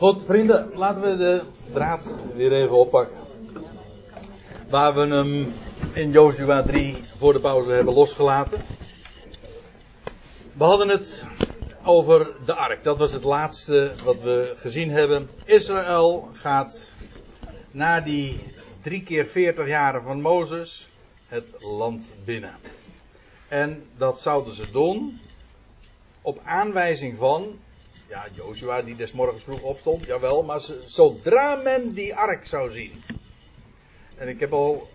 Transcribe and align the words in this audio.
Goed, 0.00 0.24
vrienden, 0.24 0.72
laten 0.74 1.02
we 1.02 1.16
de 1.16 1.42
draad 1.72 2.14
weer 2.34 2.52
even 2.52 2.76
oppakken. 2.76 3.16
Waar 4.70 4.94
we 4.94 5.00
hem 5.00 5.52
in 5.92 6.10
Joshua 6.10 6.62
3 6.62 6.96
voor 7.18 7.32
de 7.32 7.40
pauze 7.40 7.70
hebben 7.70 7.94
losgelaten. 7.94 8.60
We 10.52 10.64
hadden 10.64 10.88
het 10.88 11.24
over 11.84 12.32
de 12.44 12.54
ark. 12.54 12.84
Dat 12.84 12.98
was 12.98 13.12
het 13.12 13.22
laatste 13.24 13.92
wat 14.04 14.20
we 14.20 14.52
gezien 14.54 14.90
hebben. 14.90 15.28
Israël 15.44 16.28
gaat 16.32 16.96
na 17.70 18.00
die 18.00 18.40
drie 18.82 19.02
keer 19.02 19.26
veertig 19.26 19.66
jaren 19.66 20.02
van 20.02 20.20
Mozes 20.20 20.88
het 21.28 21.54
land 21.58 22.10
binnen. 22.24 22.54
En 23.48 23.84
dat 23.96 24.20
zouden 24.20 24.54
ze 24.54 24.72
doen 24.72 25.20
op 26.22 26.40
aanwijzing 26.44 27.18
van, 27.18 27.58
ja, 28.10 28.26
Joshua 28.34 28.82
die 28.82 28.96
des 28.96 29.12
morgens 29.12 29.44
vroeg 29.44 29.62
opstond, 29.62 30.06
jawel, 30.06 30.42
maar 30.42 30.60
zodra 30.86 31.54
men 31.62 31.92
die 31.94 32.14
ark 32.14 32.46
zou 32.46 32.70
zien. 32.70 32.92
En 34.16 34.28
ik 34.28 34.40
heb 34.40 34.52
al 34.52 34.88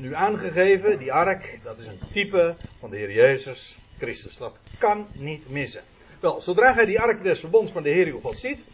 nu 0.00 0.14
aangegeven, 0.14 0.98
die 0.98 1.12
ark, 1.12 1.58
dat 1.62 1.78
is 1.78 1.86
een 1.86 1.98
type 2.12 2.54
van 2.78 2.90
de 2.90 2.96
Heer 2.96 3.12
Jezus 3.12 3.76
Christus. 3.98 4.36
Dat 4.36 4.56
kan 4.78 5.06
niet 5.12 5.48
missen. 5.48 5.82
Wel, 6.20 6.40
zodra 6.40 6.72
gij 6.72 6.84
die 6.84 7.00
ark 7.00 7.22
des 7.22 7.40
verbonds 7.40 7.72
van 7.72 7.82
de 7.82 7.88
Heer 7.88 8.06
uw 8.06 8.20
God 8.20 8.38
ziet, 8.38 8.64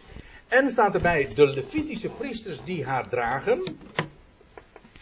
en 0.49 0.71
staat 0.71 0.95
erbij 0.95 1.35
de 1.35 1.47
Levitische 1.47 2.09
priesters 2.09 2.65
die 2.65 2.85
haar 2.85 3.09
dragen. 3.09 3.79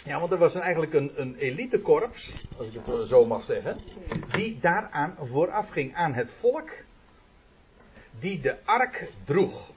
Ja, 0.04 0.18
want 0.18 0.32
er 0.32 0.38
was 0.38 0.54
eigenlijk 0.54 0.94
een, 0.94 1.12
een 1.14 1.36
elitekorps, 1.36 2.32
als 2.58 2.66
ik 2.68 2.80
het 2.84 3.08
zo 3.08 3.26
mag 3.26 3.44
zeggen, 3.44 3.76
die 4.32 4.58
daaraan 4.60 5.16
vooraf 5.20 5.68
ging 5.68 5.94
aan 5.94 6.14
het 6.14 6.30
volk 6.40 6.70
die 8.18 8.40
de 8.40 8.56
ark 8.64 9.10
droeg. 9.24 9.70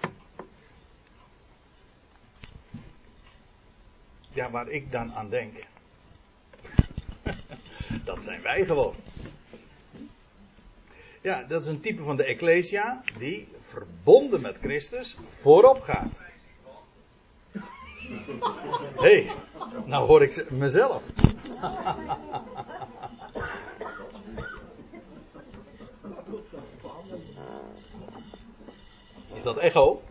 Ja, 4.30 4.50
waar 4.50 4.70
ik 4.70 4.92
dan 4.92 5.14
aan 5.14 5.30
denk. 5.30 5.54
dat 8.06 8.24
zijn 8.24 8.42
wij 8.42 8.66
gewoon. 8.66 8.96
Ja, 11.22 11.44
dat 11.44 11.62
is 11.62 11.68
een 11.68 11.80
type 11.80 12.04
van 12.04 12.16
de 12.16 12.24
Ecclesia 12.24 13.02
die 13.18 13.48
verbonden 13.62 14.42
met 14.42 14.58
Christus 14.62 15.18
voorop 15.30 15.82
gaat. 15.82 16.32
Hé, 19.04 19.24
hey, 19.24 19.32
nou 19.86 20.08
hoor 20.08 20.24
ik 20.24 20.52
mezelf. 20.52 21.04
Is 29.44 29.54
dat 29.54 29.58
echo? 29.58 30.02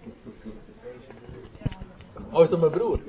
Oh, 2.31 2.43
is 2.43 2.49
dat 2.49 2.61
mijn 2.61 2.73
broer? 2.73 3.01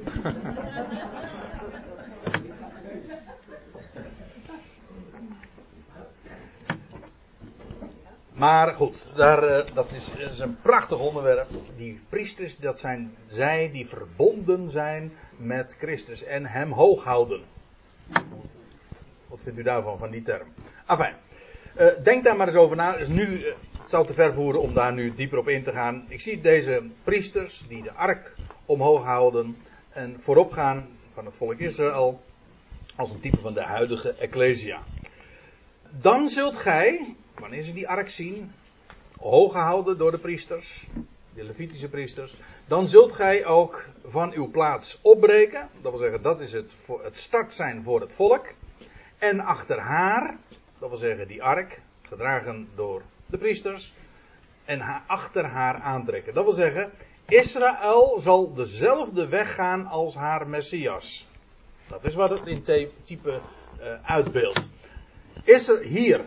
Maar 8.33 8.73
goed, 8.73 9.15
daar, 9.15 9.43
uh, 9.43 9.65
dat 9.73 9.91
is, 9.91 10.15
is, 10.15 10.39
een 10.39 10.57
prachtig 10.61 10.99
onderwerp. 10.99 11.47
Die 11.77 12.01
priesters, 12.09 12.57
dat 12.57 12.79
zijn 12.79 13.15
zij 13.27 13.69
die 13.71 13.87
verbonden 13.87 14.71
zijn 14.71 15.13
met 15.37 15.75
Christus 15.79 16.23
en 16.23 16.45
hem 16.45 16.71
hoog 16.71 17.03
houden. 17.03 17.41
Wat 19.27 19.39
vindt 19.43 19.59
u 19.59 19.63
daarvan, 19.63 19.97
van 19.97 20.11
die 20.11 20.23
term? 20.23 20.47
Enfin, 20.87 21.13
uh, 21.79 21.87
denk 22.03 22.23
daar 22.23 22.35
maar 22.35 22.47
eens 22.47 22.57
over 22.57 22.75
na. 22.75 22.95
Is 22.95 23.07
nu, 23.07 23.45
uh, 23.45 23.53
het 23.83 23.91
zou 23.91 24.05
te 24.05 24.13
ver 24.13 24.33
voeren 24.33 24.61
om 24.61 24.73
daar 24.73 24.93
nu 24.93 25.15
dieper 25.15 25.37
op 25.37 25.47
in 25.47 25.63
te 25.63 25.71
gaan. 25.71 26.05
Ik 26.07 26.21
zie 26.21 26.41
deze 26.41 26.83
priesters 27.03 27.65
die 27.67 27.83
de 27.83 27.91
ark 27.91 28.35
omhoog 28.65 29.03
houden 29.03 29.57
en 29.89 30.21
voorop 30.21 30.51
gaan 30.51 30.87
van 31.13 31.25
het 31.25 31.35
volk 31.35 31.59
Israël 31.59 32.23
als 32.95 33.11
een 33.11 33.19
type 33.19 33.39
van 33.39 33.53
de 33.53 33.63
huidige 33.63 34.13
Ecclesia. 34.13 34.83
Dan 35.89 36.29
zult 36.29 36.57
gij, 36.57 37.15
wanneer 37.37 37.61
ze 37.61 37.73
die 37.73 37.87
ark 37.87 38.09
zien, 38.09 38.51
hoog 39.17 39.51
gehouden 39.51 39.97
door 39.97 40.11
de 40.11 40.19
priesters, 40.19 40.87
de 41.35 41.43
Levitische 41.43 41.89
priesters, 41.89 42.37
dan 42.67 42.87
zult 42.87 43.11
gij 43.11 43.45
ook 43.45 43.89
van 44.05 44.33
uw 44.33 44.49
plaats 44.51 44.99
opbreken. 45.01 45.69
Dat 45.81 45.91
wil 45.91 46.01
zeggen, 46.01 46.21
dat 46.21 46.39
is 46.39 46.51
het, 46.51 46.75
het 47.01 47.17
start 47.17 47.53
zijn 47.53 47.83
voor 47.83 48.01
het 48.01 48.13
volk. 48.13 48.53
En 49.17 49.39
achter 49.39 49.79
haar, 49.79 50.37
dat 50.79 50.89
wil 50.89 50.97
zeggen 50.97 51.27
die 51.27 51.43
ark, 51.43 51.81
gedragen 52.01 52.67
door 52.75 53.01
de 53.33 53.39
priesters, 53.39 53.93
en 54.65 54.81
achter 55.07 55.45
haar 55.45 55.75
aantrekken. 55.75 56.33
Dat 56.33 56.43
wil 56.43 56.53
zeggen, 56.53 56.91
Israël 57.27 58.19
zal 58.19 58.53
dezelfde 58.53 59.27
weg 59.27 59.55
gaan 59.55 59.85
als 59.85 60.15
haar 60.15 60.47
Messias. 60.47 61.27
Dat 61.87 62.03
is 62.03 62.13
wat 62.13 62.29
het 62.29 62.47
in 62.47 62.63
type 63.03 63.39
uh, 63.81 63.93
uitbeeldt. 64.03 64.67
Is 65.43 65.67
er 65.67 65.81
hier. 65.81 66.25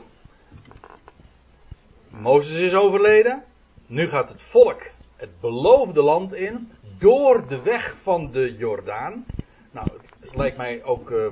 Mozes 2.09 2.59
is 2.59 2.75
overleden. 2.75 3.44
Nu 3.87 4.06
gaat 4.09 4.28
het 4.28 4.43
volk 4.43 4.83
het 5.17 5.41
beloofde 5.41 6.03
land 6.03 6.34
in. 6.34 6.73
Door 6.99 7.49
de 7.49 7.62
weg 7.62 7.97
van 8.03 8.31
de 8.33 8.56
Jordaan. 8.56 9.27
Nou, 9.71 9.88
het 10.21 10.37
lijkt 10.37 10.56
mij 10.56 10.84
ook 10.84 11.11
uh, 11.11 11.27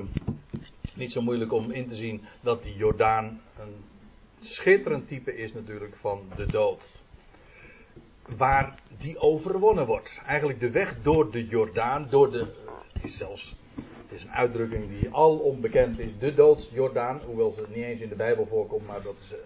niet 0.97 1.13
zo 1.13 1.23
moeilijk 1.23 1.53
om 1.53 1.71
in 1.71 1.89
te 1.89 1.95
zien 1.95 2.25
dat 2.41 2.63
die 2.63 2.77
Jordaan 2.77 3.41
een 3.59 3.85
schitterend 4.45 5.09
type 5.09 5.37
is 5.37 5.53
natuurlijk 5.53 5.97
van 5.97 6.23
de 6.37 6.47
dood. 6.47 7.03
Waar 8.37 8.75
die 8.99 9.19
overwonnen 9.19 9.87
wordt. 9.87 10.21
Eigenlijk 10.27 10.61
de 10.61 10.71
weg 10.71 11.03
door 11.03 11.31
de 11.31 11.47
Jordaan, 11.47 12.07
door 12.11 12.31
de. 12.31 12.47
Het 12.93 13.05
is 13.05 13.17
zelfs 13.17 13.57
het 14.09 14.13
is 14.13 14.23
een 14.23 14.31
uitdrukking 14.31 14.89
die 14.89 15.09
al 15.11 15.39
onbekend 15.39 15.99
is. 15.99 16.09
De 16.19 16.35
doodsjordaan, 16.35 17.21
hoewel 17.27 17.51
ze 17.51 17.65
niet 17.69 17.85
eens 17.85 18.01
in 18.01 18.09
de 18.09 18.15
Bijbel 18.15 18.47
voorkomt, 18.47 18.87
maar 18.87 19.03
dat 19.03 19.19
is 19.21 19.33
uh, 19.33 19.39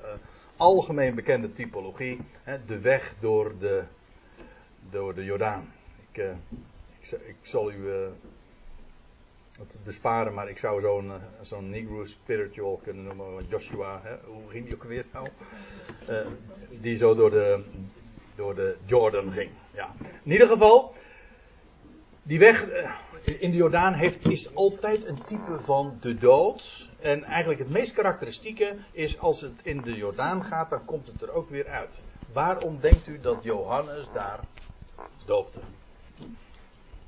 algemeen 0.56 1.14
bekende 1.14 1.52
typologie. 1.52 2.20
Hè, 2.42 2.64
de 2.64 2.78
weg 2.78 3.14
door 3.20 3.52
de, 3.58 3.82
door 4.90 5.14
de 5.14 5.24
Jordaan. 5.24 5.72
Ik, 6.10 6.18
uh, 6.18 6.30
ik, 7.00 7.10
ik, 7.10 7.36
zal 7.42 7.72
u 7.72 7.76
uh, 7.76 8.06
het 9.58 9.76
besparen, 9.84 10.34
maar 10.34 10.48
ik 10.48 10.58
zou 10.58 10.80
zo'n 10.80 11.12
zo'n 11.40 11.70
Negro 11.70 12.04
spiritual 12.04 12.80
kunnen 12.82 13.04
noemen. 13.04 13.46
Joshua, 13.48 14.00
hè, 14.02 14.16
hoe 14.24 14.48
ging 14.48 14.64
die 14.64 14.74
ook 14.74 14.84
weer 14.84 15.04
nou? 15.12 15.28
die 16.80 16.96
zo 16.96 17.14
door 17.14 17.30
de, 17.30 17.62
door 18.34 18.54
de 18.54 18.76
Jordan 18.84 19.32
ging. 19.32 19.50
Ja. 19.74 19.94
In 20.22 20.32
ieder 20.32 20.48
geval, 20.48 20.94
die 22.22 22.38
weg 22.38 22.66
in 23.38 23.50
de 23.50 23.56
Jordaan 23.56 23.94
heeft, 23.94 24.26
is 24.26 24.54
altijd 24.54 25.06
een 25.06 25.22
type 25.22 25.60
van 25.60 25.96
de 26.00 26.14
dood. 26.14 26.88
En 27.00 27.24
eigenlijk 27.24 27.60
het 27.60 27.70
meest 27.70 27.92
karakteristieke 27.92 28.76
is 28.92 29.18
als 29.18 29.40
het 29.40 29.60
in 29.62 29.80
de 29.80 29.94
Jordaan 29.94 30.44
gaat, 30.44 30.70
dan 30.70 30.84
komt 30.84 31.06
het 31.06 31.22
er 31.22 31.32
ook 31.32 31.50
weer 31.50 31.68
uit. 31.68 32.02
Waarom 32.32 32.80
denkt 32.80 33.06
u 33.06 33.20
dat 33.20 33.42
Johannes 33.42 34.06
daar 34.12 34.40
doopte? 35.24 35.60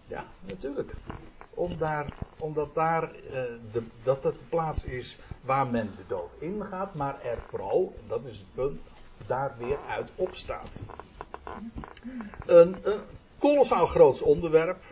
Ja, 0.06 0.25
natuurlijk. 0.41 0.94
Om 1.55 1.78
daar, 1.78 2.06
omdat 2.38 2.75
daar 2.75 3.03
uh, 3.03 3.31
de, 3.72 3.83
dat 4.03 4.22
het 4.22 4.38
de 4.38 4.44
plaats 4.49 4.84
is 4.84 5.19
waar 5.41 5.66
men 5.66 5.91
de 5.97 6.05
dood 6.06 6.31
ingaat, 6.38 6.94
maar 6.94 7.22
er 7.22 7.38
vooral, 7.49 7.94
dat 8.09 8.25
is 8.25 8.37
het 8.38 8.55
punt, 8.55 8.81
daar 9.27 9.55
weer 9.59 9.78
uit 9.89 10.10
opstaat. 10.15 10.83
Een, 12.47 12.77
een 12.83 13.00
kolossaal 13.39 13.87
groots 13.87 14.22
onderwerp. 14.22 14.83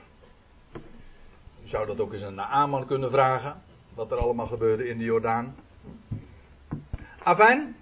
Zou 1.65 1.87
dat 1.87 2.01
ook 2.01 2.13
eens 2.13 2.23
aan 2.23 2.35
Naaman 2.35 2.87
kunnen 2.87 3.11
vragen. 3.11 3.63
Wat 3.95 4.11
er 4.11 4.19
allemaal 4.19 4.47
gebeurde 4.47 4.89
in 4.89 4.99
de 4.99 5.05
Jordaan. 5.05 5.57
Afijn. 7.23 7.77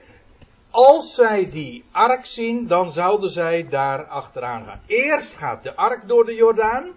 Als 0.70 1.14
zij 1.14 1.50
die 1.50 1.84
ark 1.90 2.26
zien, 2.26 2.66
dan 2.66 2.90
zouden 2.90 3.30
zij 3.30 3.68
daar 3.68 4.04
achteraan 4.04 4.64
gaan. 4.64 4.80
Eerst 4.86 5.36
gaat 5.36 5.62
de 5.62 5.76
ark 5.76 6.08
door 6.08 6.24
de 6.24 6.34
Jordaan. 6.34 6.90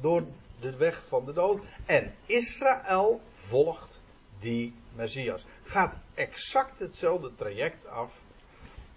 Door 0.00 0.24
de 0.62 0.76
weg 0.76 1.04
van 1.08 1.24
de 1.24 1.32
dood. 1.32 1.60
En 1.86 2.14
Israël 2.26 3.20
volgt 3.32 4.00
die 4.38 4.74
Messias. 4.94 5.44
Gaat 5.64 5.96
exact 6.14 6.78
hetzelfde 6.78 7.34
traject 7.36 7.86
af. 7.86 8.12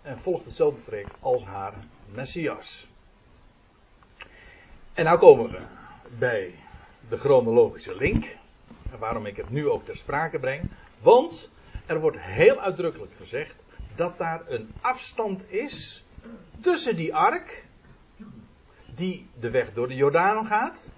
En 0.01 0.19
volgt 0.19 0.45
hetzelfde 0.45 0.83
traject 0.83 1.11
als 1.19 1.43
haar 1.43 1.73
Messias. 2.05 2.87
En 4.93 5.03
nou 5.03 5.19
komen 5.19 5.51
we 5.51 5.61
bij 6.17 6.55
de 7.09 7.17
chronologische 7.17 7.95
link. 7.95 8.35
En 8.91 8.99
waarom 8.99 9.25
ik 9.25 9.37
het 9.37 9.49
nu 9.49 9.69
ook 9.69 9.85
ter 9.85 9.95
sprake 9.95 10.39
breng. 10.39 10.71
Want 10.99 11.49
er 11.85 11.99
wordt 11.99 12.19
heel 12.19 12.59
uitdrukkelijk 12.59 13.11
gezegd 13.17 13.63
dat 13.95 14.17
daar 14.17 14.41
een 14.47 14.69
afstand 14.81 15.51
is 15.51 16.03
tussen 16.61 16.95
die 16.95 17.15
ark, 17.15 17.63
die 18.95 19.27
de 19.39 19.49
weg 19.49 19.73
door 19.73 19.87
de 19.87 19.95
Jordaan 19.95 20.45
gaat, 20.45 20.89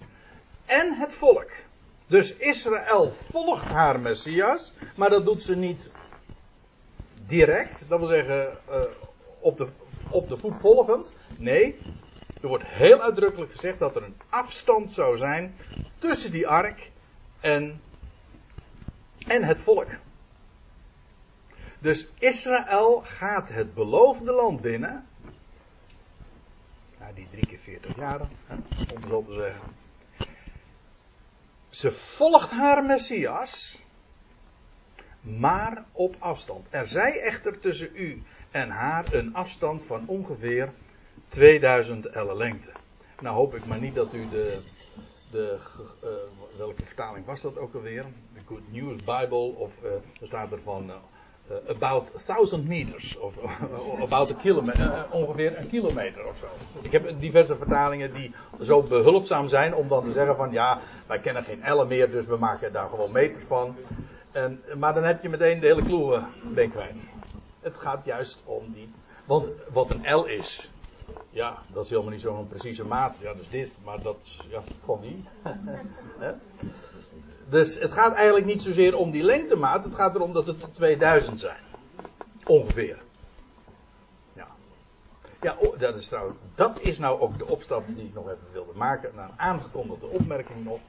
en 0.68 0.94
het 0.94 1.16
volk. 1.16 1.52
Dus 2.08 2.36
Israël 2.36 3.12
volgt 3.12 3.66
haar 3.66 4.00
Messias, 4.00 4.74
maar 4.96 5.10
dat 5.10 5.26
doet 5.26 5.44
ze 5.44 5.56
niet 5.56 5.92
direct, 7.26 7.86
dat 7.90 8.00
wil 8.00 8.08
zeggen 8.08 8.58
uh, 8.70 8.82
op, 9.40 9.58
de, 9.58 9.68
op 10.10 10.30
de 10.30 10.38
voet 10.38 10.60
volgend. 10.60 11.14
Nee, 11.38 11.76
Er 12.42 12.48
wordt 12.48 12.64
heel 12.68 13.02
uitdrukkelijk 13.02 13.52
gezegd 13.52 13.80
dat 13.80 13.96
er 13.96 14.04
een 14.04 14.18
afstand 14.30 14.92
zou 14.92 15.18
zijn 15.18 15.56
tussen 15.98 16.32
die 16.32 16.48
ark 16.48 16.92
en, 17.40 17.82
en 19.28 19.44
het 19.44 19.62
volk. 19.62 19.88
Dus 21.80 22.08
Israël 22.20 23.02
gaat 23.06 23.50
het 23.50 23.74
beloofde 23.74 24.32
land 24.32 24.62
binnen. 24.62 25.08
Nou, 27.00 27.14
die 27.14 27.28
drie 27.32 27.46
keer 27.46 27.60
veertig 27.60 27.96
jaren, 27.96 28.30
hè, 28.46 28.56
om 28.96 29.10
zo 29.10 29.24
te 29.24 29.34
zeggen. 29.34 29.87
Ze 31.78 31.92
volgt 31.92 32.50
haar 32.50 32.84
Messias, 32.84 33.82
maar 35.22 35.86
op 35.92 36.16
afstand. 36.20 36.68
Er 36.70 36.88
zij 36.88 37.20
echter 37.20 37.60
tussen 37.60 37.90
u 37.94 38.24
en 38.52 38.70
haar 38.70 39.14
een 39.14 39.34
afstand 39.34 39.84
van 39.84 40.08
ongeveer 40.08 40.74
2000 41.28 42.06
ellen 42.06 42.38
lengte. 42.38 42.72
Nou 43.20 43.36
hoop 43.36 43.56
ik 43.56 43.66
maar 43.66 43.82
niet 43.82 43.96
dat 43.96 44.14
u 44.14 44.30
de, 44.30 44.62
de 45.32 45.60
uh, 46.04 46.58
welke 46.58 46.86
vertaling 46.86 47.26
was 47.26 47.42
dat 47.42 47.58
ook 47.58 47.74
alweer? 47.74 48.06
De 48.34 48.42
Good 48.46 48.72
News 48.72 48.98
Bible 48.98 49.56
of 49.56 49.84
uh, 49.84 49.92
er 49.92 50.28
staat 50.28 50.52
er 50.52 50.62
van 50.62 50.92
uh, 51.52 51.58
about 51.70 52.12
1000 52.26 52.68
meters 52.68 53.18
of 53.18 53.38
about 54.02 54.32
a 54.32 54.36
kilometer, 54.36 55.06
ongeveer 55.12 55.58
een 55.58 55.68
kilometer 55.68 56.28
of 56.28 56.38
zo. 56.38 56.48
Ik 56.82 56.92
heb 56.92 57.20
diverse 57.20 57.56
vertalingen 57.56 58.14
die 58.14 58.34
zo 58.62 58.82
behulpzaam 58.82 59.50
zijn 59.50 59.76
om 59.76 59.88
dan 59.88 60.04
te 60.04 60.12
zeggen 60.12 60.36
van 60.36 60.52
ja, 60.52 60.80
wij 61.08 61.20
kennen 61.20 61.44
geen 61.44 61.64
ellen 61.64 61.88
meer, 61.88 62.12
dus 62.12 62.26
we 62.26 62.38
maken 62.38 62.72
daar 62.72 62.90
gewoon 62.90 63.12
meters 63.12 63.44
van. 63.44 63.76
En, 64.32 64.62
maar 64.78 64.94
dan 64.94 65.04
heb 65.04 65.22
je 65.22 65.30
meteen 65.30 65.60
de 65.60 65.66
hele 65.68 65.84
kloe 65.84 66.24
ben 66.54 66.70
kwijt. 66.70 67.08
Het 67.60 67.74
gaat 67.74 68.06
juist 68.06 68.42
om 68.46 68.72
die. 68.72 68.90
Want 69.26 69.48
wat 69.74 69.90
een 69.90 70.16
L 70.16 70.24
is, 70.24 70.70
ja, 71.30 71.58
dat 71.74 71.84
is 71.84 71.90
helemaal 71.90 72.12
niet 72.12 72.22
zo'n 72.22 72.48
precieze 72.48 72.86
maat. 72.86 73.20
Ja, 73.22 73.34
dus 73.34 73.50
dit, 73.50 73.78
maar 73.84 74.02
dat, 74.02 74.28
ja, 74.50 74.62
van 74.84 75.00
wie? 75.02 75.24
dus 77.50 77.80
het 77.80 77.92
gaat 77.92 78.14
eigenlijk 78.14 78.46
niet 78.46 78.62
zozeer 78.62 78.96
om 78.96 79.12
die 79.12 79.24
lengtemaat, 79.24 79.84
het 79.84 79.96
gaat 79.96 80.16
erom 80.16 80.34
dat 80.34 80.48
het 80.48 80.62
er 80.62 80.72
2000 80.72 81.40
zijn. 81.40 81.60
Ongeveer. 82.46 82.98
Ja. 84.34 84.48
Ja, 85.42 85.56
oh, 85.60 85.80
dat 85.80 85.96
is 85.96 86.08
trouwens, 86.08 86.38
dat 86.56 86.80
is 86.82 87.00
nou 87.00 87.20
ook 87.20 87.38
de 87.38 87.48
opstap 87.48 87.84
die 87.88 88.06
ik 88.06 88.14
nog 88.14 88.26
even 88.26 88.48
wilde 88.52 88.74
maken. 88.76 89.12
naar 89.16 89.30
een 89.30 89.40
aangekondigde 89.40 90.08
opmerking 90.08 90.64
nog. 90.64 90.80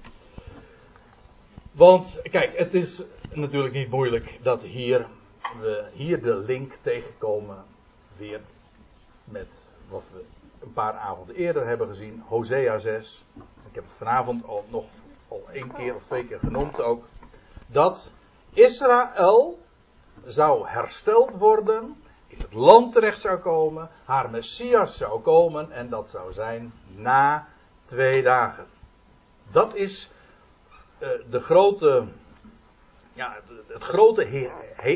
Want, 1.72 2.20
kijk, 2.22 2.58
het 2.58 2.74
is 2.74 3.02
natuurlijk 3.32 3.74
niet 3.74 3.90
moeilijk 3.90 4.38
dat 4.42 4.62
hier 4.62 5.06
we 5.60 5.84
hier 5.92 6.22
de 6.22 6.36
link 6.36 6.72
tegenkomen 6.80 7.64
weer 8.16 8.40
met 9.24 9.68
wat 9.88 10.04
we 10.12 10.24
een 10.62 10.72
paar 10.72 10.92
avonden 10.92 11.34
eerder 11.34 11.66
hebben 11.66 11.88
gezien, 11.88 12.22
Hosea 12.26 12.78
6. 12.78 13.24
Ik 13.68 13.74
heb 13.74 13.84
het 13.84 13.92
vanavond 13.96 14.44
al 14.44 14.64
nog 14.70 14.84
al 15.28 15.48
één 15.52 15.72
keer 15.72 15.94
of 15.94 16.04
twee 16.04 16.26
keer 16.26 16.38
genoemd 16.38 16.80
ook. 16.80 17.04
Dat 17.66 18.12
Israël 18.52 19.58
zou 20.24 20.68
hersteld 20.68 21.30
worden, 21.30 22.02
in 22.26 22.38
het 22.38 22.52
land 22.52 22.92
terecht 22.92 23.20
zou 23.20 23.38
komen, 23.38 23.90
haar 24.04 24.30
Messias 24.30 24.96
zou 24.96 25.20
komen 25.20 25.72
en 25.72 25.88
dat 25.88 26.10
zou 26.10 26.32
zijn 26.32 26.72
na 26.96 27.48
twee 27.84 28.22
dagen. 28.22 28.66
Dat 29.50 29.74
is 29.74 30.10
uh, 30.98 31.08
de 31.30 31.40
grote 31.40 32.06
ja, 33.12 33.36
het, 33.66 33.82
grote 33.82 34.50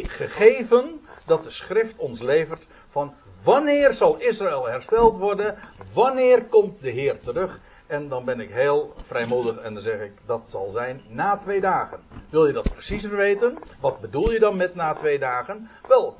gegeven 0.08 1.06
dat 1.26 1.42
de 1.42 1.50
schrift 1.50 1.96
ons 1.96 2.20
levert 2.20 2.66
van 2.90 3.14
wanneer 3.42 3.92
zal 3.92 4.20
Israël 4.20 4.68
hersteld 4.68 5.16
worden, 5.16 5.58
wanneer 5.92 6.44
komt 6.44 6.80
de 6.80 6.90
Heer 6.90 7.20
terug. 7.20 7.60
En 7.92 8.08
dan 8.08 8.24
ben 8.24 8.40
ik 8.40 8.50
heel 8.50 8.94
vrijmoedig 9.06 9.56
en 9.56 9.74
dan 9.74 9.82
zeg 9.82 10.00
ik 10.00 10.12
dat 10.26 10.46
zal 10.48 10.70
zijn 10.70 11.00
na 11.08 11.36
twee 11.36 11.60
dagen. 11.60 12.00
Wil 12.30 12.46
je 12.46 12.52
dat 12.52 12.72
preciezer 12.72 13.16
weten? 13.16 13.58
Wat 13.80 14.00
bedoel 14.00 14.32
je 14.32 14.38
dan 14.38 14.56
met 14.56 14.74
na 14.74 14.94
twee 14.94 15.18
dagen? 15.18 15.70
Wel, 15.86 16.16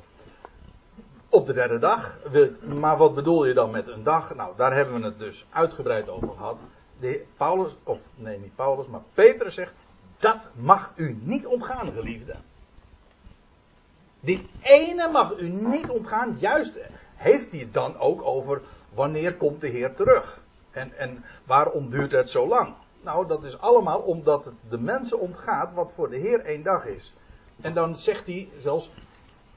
op 1.29 1.45
de 1.45 1.53
derde 1.53 1.79
dag. 1.79 2.17
Maar 2.63 2.97
wat 2.97 3.15
bedoel 3.15 3.45
je 3.45 3.53
dan 3.53 3.71
met 3.71 3.87
een 3.87 4.03
dag? 4.03 4.35
Nou, 4.35 4.53
daar 4.55 4.75
hebben 4.75 4.99
we 4.99 5.05
het 5.05 5.19
dus 5.19 5.45
uitgebreid 5.49 6.09
over 6.09 6.27
gehad. 6.27 6.59
De 6.99 7.25
Paulus, 7.37 7.75
of 7.83 7.99
nee, 8.15 8.39
niet 8.39 8.55
Paulus, 8.55 8.87
maar 8.87 9.03
Petrus 9.13 9.53
zegt: 9.53 9.73
dat 10.17 10.49
mag 10.55 10.91
u 10.95 11.17
niet 11.21 11.45
ontgaan, 11.45 11.91
geliefde. 11.91 12.35
Dit 14.19 14.41
ene 14.61 15.11
mag 15.11 15.39
u 15.39 15.49
niet 15.49 15.89
ontgaan. 15.89 16.37
Juist 16.39 16.73
heeft 17.15 17.51
hij 17.51 17.59
het 17.59 17.73
dan 17.73 17.97
ook 17.97 18.21
over 18.21 18.61
wanneer 18.93 19.35
komt 19.35 19.61
de 19.61 19.67
Heer 19.67 19.93
terug. 19.93 20.41
En, 20.73 20.97
en 20.97 21.23
waarom 21.45 21.89
duurt 21.89 22.11
het 22.11 22.29
zo 22.29 22.47
lang? 22.47 22.73
Nou, 23.01 23.27
dat 23.27 23.43
is 23.43 23.59
allemaal 23.59 23.99
omdat 23.99 24.45
het 24.45 24.53
de 24.69 24.79
mensen 24.79 25.19
ontgaat 25.19 25.73
wat 25.73 25.91
voor 25.95 26.09
de 26.09 26.17
Heer 26.17 26.39
één 26.39 26.63
dag 26.63 26.85
is. 26.85 27.13
En 27.61 27.73
dan 27.73 27.95
zegt 27.95 28.27
hij 28.27 28.49
zelfs, 28.57 28.91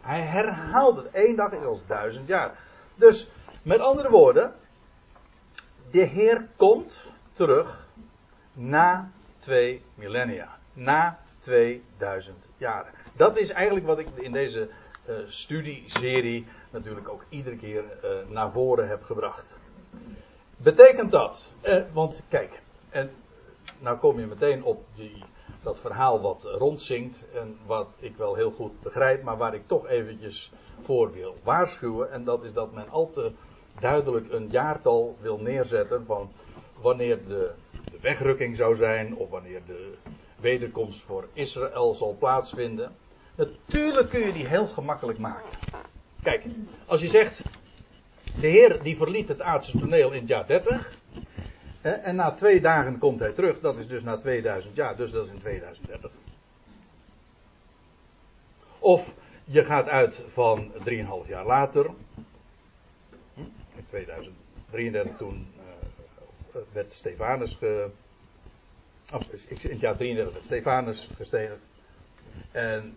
hij 0.01 0.21
herhaalt 0.21 0.97
het, 0.97 1.11
één 1.11 1.37
dag 1.37 1.53
is 1.53 1.65
als 1.65 1.81
duizend 1.87 2.29
jaar. 2.29 2.59
Dus, 2.95 3.29
met 3.63 3.81
andere 3.81 4.11
woorden, 4.11 4.55
de 5.91 6.03
Heer 6.03 6.49
komt 6.57 7.07
terug 7.33 7.89
na 8.53 9.11
twee 9.39 9.83
millennia. 9.95 10.59
Na 10.73 11.19
2000 11.39 12.49
jaar. 12.57 12.93
Dat 13.13 13.37
is 13.37 13.51
eigenlijk 13.51 13.87
wat 13.87 13.99
ik 13.99 14.09
in 14.15 14.33
deze 14.33 14.69
uh, 15.09 15.17
studieserie 15.27 16.47
natuurlijk 16.71 17.09
ook 17.09 17.25
iedere 17.29 17.57
keer 17.57 17.85
uh, 18.05 18.11
naar 18.29 18.53
voren 18.53 18.89
heb 18.89 19.03
gebracht. 19.03 19.61
Betekent 20.57 21.11
dat, 21.11 21.53
uh, 21.63 21.83
want 21.93 22.25
kijk, 22.29 22.63
en 22.89 23.11
nou 23.79 23.99
kom 23.99 24.19
je 24.21 24.27
meteen 24.27 24.65
op 24.65 24.85
die, 24.95 25.25
dat 25.63 25.81
verhaal 25.81 26.21
wat 26.21 26.45
rondzinkt 26.45 27.25
en 27.35 27.59
wat 27.67 27.97
ik 28.01 28.17
wel 28.17 28.35
heel 28.35 28.51
goed 28.51 28.83
begrijp, 28.83 29.23
maar 29.23 29.37
waar 29.37 29.55
ik 29.55 29.67
toch 29.67 29.89
eventjes 29.89 30.53
voor 30.83 31.13
wil 31.13 31.37
waarschuwen. 31.43 32.13
En 32.13 32.25
dat 32.25 32.45
is 32.45 32.53
dat 32.53 32.73
men 32.73 32.89
al 32.89 33.11
te 33.11 33.33
duidelijk 33.81 34.33
een 34.33 34.49
jaartal 34.51 35.17
wil 35.21 35.39
neerzetten 35.39 36.05
van 36.07 36.31
wanneer 36.81 37.27
de 37.27 37.55
de 37.91 37.99
wegrukking 38.01 38.57
zou 38.57 38.77
zijn, 38.77 39.17
of 39.17 39.31
wanneer 39.31 39.61
de 39.67 39.95
wederkomst 40.41 41.03
voor 41.03 41.29
Israël 41.33 41.95
zal 41.95 42.17
plaatsvinden. 42.19 42.97
Natuurlijk 43.35 44.09
kun 44.09 44.21
je 44.21 44.33
die 44.33 44.47
heel 44.47 44.67
gemakkelijk 44.67 45.19
maken. 45.19 45.51
Kijk, 46.23 46.45
als 46.87 47.01
je 47.01 47.09
zegt, 47.09 47.45
de 48.41 48.47
Heer 48.47 48.83
die 48.83 48.97
verliet 48.97 49.29
het 49.29 49.41
aardse 49.41 49.79
toneel 49.79 50.13
in 50.13 50.21
het 50.21 50.29
jaar 50.29 50.47
30. 50.47 50.99
En 51.81 52.17
na 52.17 52.33
twee 52.33 52.61
dagen 52.61 52.99
komt 52.99 53.21
hij 53.21 53.33
terug, 53.33 53.61
dat 53.61 53.77
is 53.77 53.89
dus 53.89 54.03
na 54.03 54.17
2000 54.17 54.77
jaar, 54.77 54.97
dus 54.97 55.11
dat 55.11 55.27
is 55.27 55.33
in 55.33 55.39
2030. 55.39 56.11
Of 58.79 59.15
je 59.45 59.65
gaat 59.65 59.89
uit 59.89 60.23
van 60.27 60.73
3,5 60.73 61.29
jaar 61.29 61.47
later. 61.47 61.91
In 63.75 63.85
2033 63.87 65.17
toen 65.17 65.47
werd 66.73 66.93
Stefanus 66.93 67.55
ge, 67.55 67.91
in 69.49 69.59
het 69.61 69.81
jaar 69.81 69.97
33 69.97 70.33
werd 70.33 70.45
Stefanus 70.45 71.11
gestenigd. 71.17 71.63
En 72.53 72.97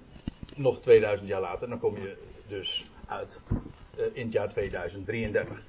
nog 0.56 0.82
2000 0.82 1.30
jaar 1.30 1.42
later, 1.42 1.70
dan 1.70 1.80
kom 1.80 1.98
je 1.98 2.18
dus 2.48 2.86
uit 3.08 3.40
in 4.14 4.24
het 4.24 4.34
jaar 4.34 4.50
2033. 4.50 5.64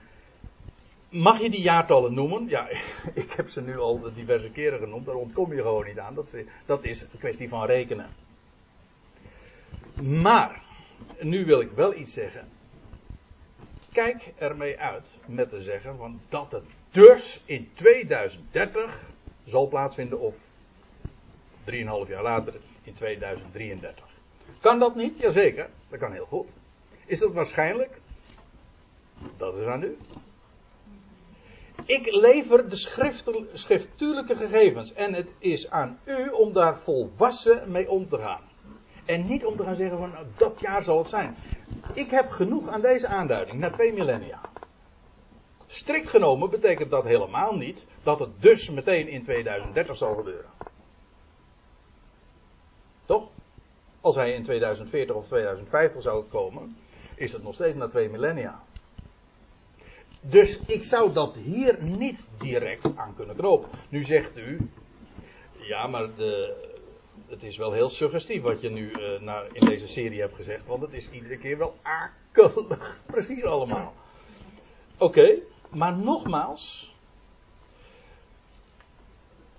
Mag 1.08 1.40
je 1.40 1.50
die 1.50 1.60
jaartallen 1.60 2.14
noemen? 2.14 2.48
Ja, 2.48 2.68
ik 3.22 3.32
heb 3.36 3.48
ze 3.48 3.60
nu 3.60 3.78
al 3.78 4.12
diverse 4.14 4.50
keren 4.50 4.78
genoemd, 4.78 5.06
daar 5.06 5.14
ontkom 5.14 5.54
je 5.54 5.62
gewoon 5.62 5.86
niet 5.86 5.98
aan. 5.98 6.14
Dat 6.14 6.34
is, 6.34 6.44
dat 6.66 6.84
is 6.84 7.00
een 7.00 7.18
kwestie 7.18 7.48
van 7.48 7.66
rekenen. 7.66 8.06
Maar, 10.02 10.62
nu 11.20 11.44
wil 11.44 11.60
ik 11.60 11.70
wel 11.70 11.94
iets 11.94 12.12
zeggen. 12.12 12.48
Kijk 13.92 14.32
ermee 14.38 14.78
uit 14.78 15.16
met 15.26 15.50
te 15.50 15.62
zeggen 15.62 15.96
van 15.96 16.20
dat 16.28 16.52
het 16.52 16.64
dus 16.90 17.42
in 17.44 17.70
2030 17.74 19.10
zal 19.44 19.68
plaatsvinden 19.68 20.20
of 20.20 20.36
3,5 21.70 21.72
jaar 22.08 22.22
later 22.22 22.54
in 22.82 22.94
2033. 22.94 24.04
Kan 24.60 24.78
dat 24.78 24.94
niet? 24.94 25.18
Jazeker, 25.18 25.70
dat 25.88 25.98
kan 25.98 26.12
heel 26.12 26.26
goed. 26.26 26.52
Is 27.06 27.18
dat 27.18 27.32
waarschijnlijk? 27.32 27.98
Dat 29.36 29.56
is 29.56 29.66
aan 29.66 29.82
u. 29.82 29.98
Ik 31.84 32.12
lever 32.12 32.68
de 32.68 32.76
schriftuurlijke 33.52 34.36
gegevens 34.36 34.92
en 34.92 35.14
het 35.14 35.28
is 35.38 35.70
aan 35.70 35.98
u 36.04 36.28
om 36.28 36.52
daar 36.52 36.78
volwassen 36.78 37.70
mee 37.70 37.90
om 37.90 38.08
te 38.08 38.16
gaan. 38.16 38.42
En 39.04 39.26
niet 39.26 39.44
om 39.44 39.56
te 39.56 39.64
gaan 39.64 39.74
zeggen 39.74 39.98
van 39.98 40.10
nou, 40.10 40.26
dat 40.36 40.60
jaar 40.60 40.82
zal 40.84 40.98
het 40.98 41.08
zijn. 41.08 41.36
Ik 41.94 42.10
heb 42.10 42.28
genoeg 42.28 42.68
aan 42.68 42.80
deze 42.80 43.06
aanduiding, 43.06 43.58
na 43.58 43.70
twee 43.70 43.92
millennia. 43.92 44.40
Strikt 45.66 46.08
genomen 46.08 46.50
betekent 46.50 46.90
dat 46.90 47.04
helemaal 47.04 47.56
niet 47.56 47.86
dat 48.02 48.18
het 48.18 48.42
dus 48.42 48.70
meteen 48.70 49.08
in 49.08 49.22
2030 49.22 49.96
zal 49.96 50.14
gebeuren. 50.14 50.50
Toch? 53.04 53.28
Als 54.00 54.14
hij 54.14 54.32
in 54.32 54.42
2040 54.42 55.16
of 55.16 55.26
2050 55.26 56.02
zou 56.02 56.24
komen, 56.24 56.76
is 57.14 57.32
het 57.32 57.42
nog 57.42 57.54
steeds 57.54 57.76
na 57.76 57.88
twee 57.88 58.08
millennia. 58.08 58.62
Dus 60.20 60.60
ik 60.66 60.84
zou 60.84 61.12
dat 61.12 61.36
hier 61.36 61.78
niet 61.82 62.28
direct 62.38 62.96
aan 62.96 63.14
kunnen 63.14 63.36
knopen. 63.36 63.68
Nu 63.88 64.04
zegt 64.04 64.38
u, 64.38 64.70
ja, 65.58 65.86
maar 65.86 66.14
de, 66.14 66.54
het 67.28 67.42
is 67.42 67.56
wel 67.56 67.72
heel 67.72 67.88
suggestief 67.88 68.42
wat 68.42 68.60
je 68.60 68.70
nu 68.70 68.90
uh, 68.90 69.20
naar, 69.20 69.46
in 69.52 69.66
deze 69.66 69.86
serie 69.86 70.20
hebt 70.20 70.34
gezegd, 70.34 70.66
want 70.66 70.82
het 70.82 70.92
is 70.92 71.10
iedere 71.10 71.38
keer 71.38 71.58
wel 71.58 71.74
akelig. 71.82 73.00
Precies 73.06 73.44
allemaal. 73.44 73.94
Oké, 74.98 75.38
maar 75.70 75.96
nogmaals. 75.96 76.94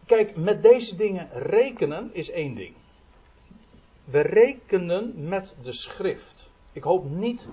Kijk, 0.06 0.36
met 0.36 0.62
deze 0.62 0.96
dingen 0.96 1.30
rekenen 1.34 2.10
is 2.14 2.30
één 2.30 2.56
ding. 2.56 2.76
We 4.04 4.22
rekenen 4.22 5.14
met 5.28 5.56
de 5.62 5.74
schrift. 5.74 6.52
Ik 6.72 6.84
hoop 6.84 7.10
niet 7.10 7.50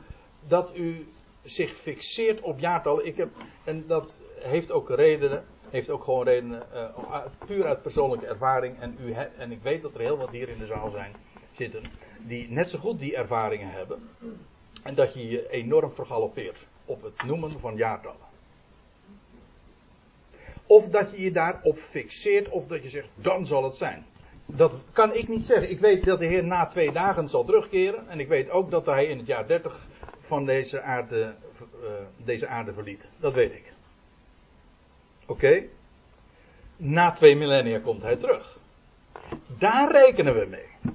dat 0.47 0.77
u 0.77 1.07
zich 1.41 1.75
fixeert 1.75 2.41
op 2.41 2.59
jaartallen. 2.59 3.07
Ik 3.07 3.17
heb, 3.17 3.29
en 3.65 3.85
dat 3.87 4.21
heeft 4.35 4.71
ook 4.71 4.91
redenen. 4.91 5.45
Heeft 5.71 5.91
ook 5.91 6.05
gewoon 6.05 6.25
redenen. 6.25 6.63
Uh, 6.75 7.25
puur 7.47 7.67
uit 7.67 7.83
persoonlijke 7.83 8.27
ervaring. 8.27 8.79
En, 8.81 8.97
u 9.01 9.13
en 9.13 9.53
ik 9.53 9.63
weet 9.63 9.83
dat 9.83 9.95
er 9.95 10.01
heel 10.01 10.17
wat 10.17 10.31
hier 10.31 10.49
in 10.49 10.59
de 10.59 10.67
zaal 10.67 10.91
zijn 10.91 11.15
zitten. 11.53 11.83
Die 12.27 12.51
net 12.51 12.71
zo 12.71 12.79
goed 12.79 12.99
die 12.99 13.17
ervaringen 13.17 13.71
hebben. 13.71 14.09
En 14.83 14.95
dat 14.95 15.15
je 15.15 15.29
je 15.29 15.51
enorm 15.51 15.93
vergalopeert 15.93 16.67
op 16.85 17.03
het 17.03 17.23
noemen 17.23 17.51
van 17.51 17.77
jaartallen. 17.77 18.27
Of 20.67 20.89
dat 20.89 21.11
je 21.11 21.23
je 21.23 21.33
daarop 21.33 21.79
fixeert, 21.79 22.49
of 22.49 22.67
dat 22.67 22.83
je 22.83 22.89
zegt, 22.89 23.09
dan 23.15 23.47
zal 23.47 23.65
het 23.65 23.75
zijn. 23.75 24.07
Dat 24.47 24.77
kan 24.93 25.15
ik 25.15 25.29
niet 25.29 25.45
zeggen. 25.45 25.71
Ik 25.71 25.81
weet 25.81 26.05
dat 26.05 26.19
de 26.19 26.27
Heer 26.27 26.45
na 26.45 26.67
twee 26.67 26.93
dagen 26.93 27.29
zal 27.29 27.45
terugkeren. 27.45 28.09
En 28.09 28.21
ik 28.21 28.29
weet 28.29 28.51
ook 28.51 28.71
dat 28.71 28.87
hij 28.87 29.07
in 29.07 29.19
het 29.19 29.27
jaar 29.27 29.47
30 29.47 29.87
van 30.29 30.45
deze 30.45 30.83
aarde, 30.83 31.35
uh, 31.83 31.89
deze 32.25 32.47
aarde 32.47 32.73
verliet. 32.73 33.11
Dat 33.21 33.35
weet 33.35 33.53
ik. 33.53 33.73
Oké. 35.27 35.65
Na 36.77 37.13
twee 37.13 37.37
millennia 37.37 37.81
komt 37.81 38.03
hij 38.03 38.17
terug. 38.17 38.59
Daar 39.59 39.91
rekenen 39.91 40.35
we 40.35 40.47
mee. 40.47 40.95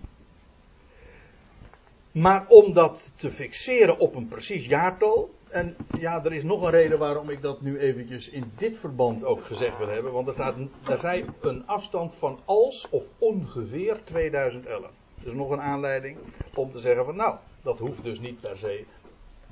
Maar 2.11 2.45
om 2.47 2.73
dat 2.73 3.13
te 3.15 3.31
fixeren 3.31 3.99
op 3.99 4.15
een 4.15 4.27
precies 4.27 4.65
jaartal. 4.65 5.29
En 5.49 5.75
ja, 5.99 6.23
er 6.23 6.33
is 6.33 6.43
nog 6.43 6.61
een 6.61 6.69
reden 6.69 6.99
waarom 6.99 7.29
ik 7.29 7.41
dat 7.41 7.61
nu 7.61 7.79
eventjes 7.79 8.29
in 8.29 8.51
dit 8.55 8.77
verband 8.77 9.23
ook 9.23 9.43
gezegd 9.43 9.77
wil 9.77 9.87
hebben. 9.87 10.11
Want 10.11 10.27
er 10.27 10.33
staat, 10.33 10.55
er 10.87 10.97
zij 10.97 11.25
een 11.41 11.67
afstand 11.67 12.15
van 12.15 12.39
als 12.45 12.89
of 12.89 13.03
ongeveer 13.17 13.99
2011. 14.03 14.81
Dat 15.15 15.25
is 15.25 15.33
nog 15.33 15.49
een 15.49 15.61
aanleiding 15.61 16.17
om 16.55 16.71
te 16.71 16.79
zeggen 16.79 17.05
van 17.05 17.15
nou, 17.15 17.37
dat 17.61 17.79
hoeft 17.79 18.03
dus 18.03 18.19
niet 18.19 18.41
per 18.41 18.57
se 18.57 18.85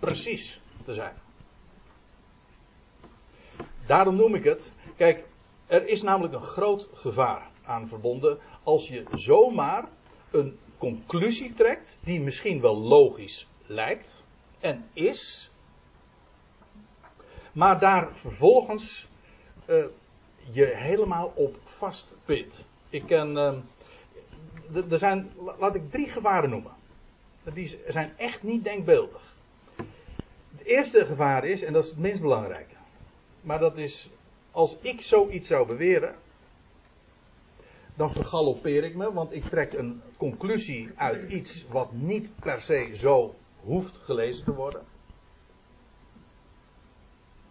precies 0.02 0.62
te 0.86 0.94
zijn. 0.94 1.14
Daarom 3.86 4.16
noem 4.16 4.36
ik 4.36 4.44
het. 4.44 4.72
Kijk, 4.96 5.26
er 5.68 5.88
is 5.88 6.02
namelijk 6.02 6.34
een 6.34 6.42
groot 6.42 6.90
gevaar 6.94 7.50
aan 7.64 7.88
verbonden 7.88 8.40
als 8.64 8.88
je 8.88 9.04
zomaar 9.14 9.90
een 10.32 10.58
conclusie 10.78 11.54
trekt 11.54 11.98
die 12.04 12.20
misschien 12.20 12.62
wel 12.62 12.78
logisch 12.78 13.48
lijkt 13.66 14.26
en 14.60 14.90
is, 14.94 15.52
maar 17.52 17.80
daar 17.80 18.16
vervolgens 18.16 19.08
uh, 19.68 19.86
je 20.52 20.66
helemaal 20.66 21.32
op 21.36 21.56
vastpit. 21.64 22.64
Ik 22.90 23.04
ken, 23.06 23.32
uh, 23.32 24.92
er 24.92 24.98
zijn, 24.98 25.32
laat 25.60 25.76
ik 25.76 25.92
drie 25.92 26.10
gevaren 26.10 26.50
noemen. 26.50 26.72
Die 27.54 27.80
zijn 27.88 28.18
echt 28.18 28.44
niet 28.44 28.64
denkbeeldig. 28.64 29.31
Het 30.62 30.70
eerste 30.70 31.06
gevaar 31.06 31.46
is, 31.46 31.64
en 31.64 31.74
dat 31.74 31.84
is 31.84 31.90
het 31.90 32.00
minst 32.00 32.22
belangrijke, 32.22 32.76
maar 33.42 33.60
dat 33.60 33.78
is 33.78 34.10
als 34.52 34.78
ik 34.82 35.02
zoiets 35.02 35.48
zou 35.48 35.68
beweren, 35.68 36.16
dan 37.96 38.12
vergalopeer 38.12 38.84
ik 38.84 38.96
me, 38.96 39.14
want 39.14 39.34
ik 39.34 39.44
trek 39.44 39.74
een 39.74 40.02
conclusie 40.18 40.90
uit 40.96 41.32
iets 41.32 41.68
wat 41.68 41.92
niet 41.92 42.30
per 42.40 42.62
se 42.62 42.90
zo 42.94 43.36
hoeft 43.60 43.98
gelezen 43.98 44.46
te 44.46 44.54
worden. 44.54 44.84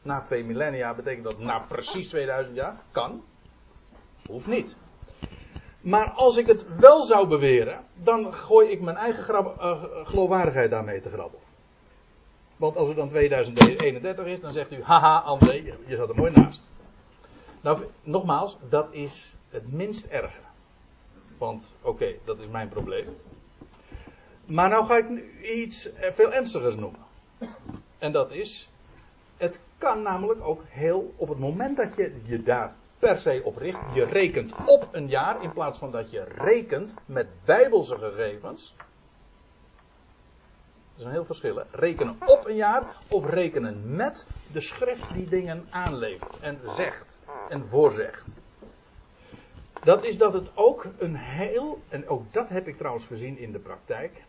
Na 0.02 0.22
twee 0.22 0.44
millennia 0.44 0.94
betekent 0.94 1.24
dat 1.24 1.38
na 1.38 1.58
precies 1.58 2.08
2000 2.08 2.56
jaar? 2.56 2.80
Kan. 2.90 3.24
Hoeft 4.26 4.46
niet. 4.46 4.76
Maar 5.80 6.10
als 6.10 6.36
ik 6.36 6.46
het 6.46 6.76
wel 6.76 7.02
zou 7.02 7.28
beweren, 7.28 7.84
dan 7.94 8.34
gooi 8.34 8.68
ik 8.70 8.80
mijn 8.80 8.96
eigen 8.96 9.22
grab, 9.22 9.60
uh, 9.60 9.84
geloofwaardigheid 10.04 10.70
daarmee 10.70 11.00
te 11.00 11.10
grabbel. 11.10 11.40
Want 12.60 12.76
als 12.76 12.88
het 12.88 12.96
dan 12.96 13.08
2031 13.08 14.26
is, 14.26 14.40
dan 14.40 14.52
zegt 14.52 14.72
u, 14.72 14.82
haha 14.82 15.18
André, 15.18 15.52
je 15.86 15.96
zat 15.96 16.08
er 16.08 16.14
mooi 16.14 16.32
naast. 16.32 16.62
Nou, 17.60 17.84
nogmaals, 18.02 18.58
dat 18.68 18.88
is 18.90 19.36
het 19.48 19.72
minst 19.72 20.06
erge. 20.06 20.40
Want, 21.38 21.76
oké, 21.82 22.14
dat 22.24 22.38
is 22.38 22.46
mijn 22.46 22.68
probleem. 22.68 23.06
Maar 24.44 24.68
nou 24.68 24.84
ga 24.84 24.96
ik 24.96 25.08
nu 25.08 25.40
iets 25.42 25.90
veel 26.14 26.32
ernstigers 26.32 26.76
noemen. 26.76 27.00
En 27.98 28.12
dat 28.12 28.30
is, 28.30 28.70
het 29.36 29.58
kan 29.78 30.02
namelijk 30.02 30.40
ook 30.44 30.64
heel, 30.68 31.14
op 31.16 31.28
het 31.28 31.38
moment 31.38 31.76
dat 31.76 31.96
je 31.96 32.20
je 32.24 32.42
daar 32.42 32.74
per 32.98 33.18
se 33.18 33.40
op 33.44 33.56
richt, 33.56 33.78
je 33.94 34.04
rekent 34.04 34.54
op 34.66 34.88
een 34.92 35.08
jaar 35.08 35.42
in 35.42 35.52
plaats 35.52 35.78
van 35.78 35.90
dat 35.90 36.10
je 36.10 36.24
rekent 36.24 36.94
met 37.06 37.26
bijbelse 37.44 37.98
gegevens, 37.98 38.74
is 41.00 41.06
een 41.06 41.12
heel 41.12 41.24
verschil. 41.24 41.62
Rekenen 41.70 42.16
op 42.26 42.46
een 42.46 42.56
jaar 42.56 42.96
of 43.08 43.30
rekenen 43.30 43.96
met 43.96 44.26
de 44.52 44.60
schrift 44.60 45.14
die 45.14 45.28
dingen 45.28 45.66
aanlevert 45.70 46.38
en 46.38 46.60
zegt 46.64 47.18
en 47.48 47.68
voorzegt. 47.68 48.34
Dat 49.84 50.04
is 50.04 50.18
dat 50.18 50.32
het 50.32 50.56
ook 50.56 50.86
een 50.98 51.16
heel, 51.16 51.82
en 51.88 52.08
ook 52.08 52.32
dat 52.32 52.48
heb 52.48 52.68
ik 52.68 52.76
trouwens 52.76 53.06
gezien 53.06 53.38
in 53.38 53.52
de 53.52 53.58
praktijk. 53.58 54.24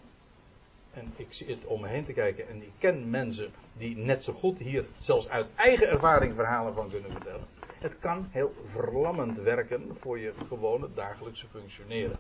En 0.94 1.13
ik 1.18 1.34
zie 1.34 1.48
het 1.48 1.66
om 1.66 1.82
me 1.82 1.88
heen 1.88 2.06
te 2.06 2.13
kijken 2.13 2.48
en 2.48 2.62
ik 2.62 2.74
ken 2.78 3.10
mensen 3.10 3.51
die 3.74 3.98
net 3.98 4.24
zo 4.24 4.34
goed 4.34 4.60
hier 4.60 4.86
zelfs 5.00 5.30
uit 5.30 5.48
eigen 5.56 5.88
ervaring 5.88 6.34
verhalen 6.34 6.74
van 6.74 6.90
kunnen 6.90 7.12
vertellen. 7.12 7.46
Het 7.80 8.00
kan 8.00 8.28
heel 8.32 8.54
verlammend 8.66 9.38
werken 9.38 9.98
voor 10.00 10.20
je 10.20 10.34
gewone 10.48 10.94
dagelijkse 10.94 11.48
functioneren. 11.48 12.18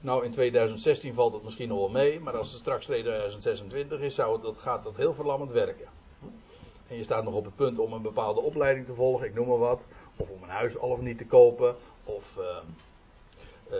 Nou, 0.00 0.24
in 0.24 0.30
2016 0.30 1.14
valt 1.14 1.32
het 1.32 1.42
misschien 1.42 1.68
nog 1.68 1.78
wel 1.78 1.88
mee, 1.88 2.20
maar 2.20 2.36
als 2.36 2.50
het 2.50 2.60
straks 2.60 2.84
2026 2.84 4.00
is, 4.00 4.14
zou 4.14 4.32
het, 4.32 4.42
dat, 4.42 4.58
gaat 4.58 4.84
dat 4.84 4.96
heel 4.96 5.14
verlammend 5.14 5.50
werken. 5.50 5.86
En 6.88 6.96
je 6.96 7.04
staat 7.04 7.24
nog 7.24 7.34
op 7.34 7.44
het 7.44 7.56
punt 7.56 7.78
om 7.78 7.92
een 7.92 8.02
bepaalde 8.02 8.40
opleiding 8.40 8.86
te 8.86 8.94
volgen, 8.94 9.26
ik 9.26 9.34
noem 9.34 9.48
maar 9.48 9.58
wat. 9.58 9.84
Of 10.16 10.28
om 10.28 10.42
een 10.42 10.48
huis 10.48 10.78
al 10.78 10.88
of 10.88 11.00
niet 11.00 11.18
te 11.18 11.26
kopen. 11.26 11.74
Of 12.04 12.36
uh, 12.38 12.44
uh, 13.70 13.78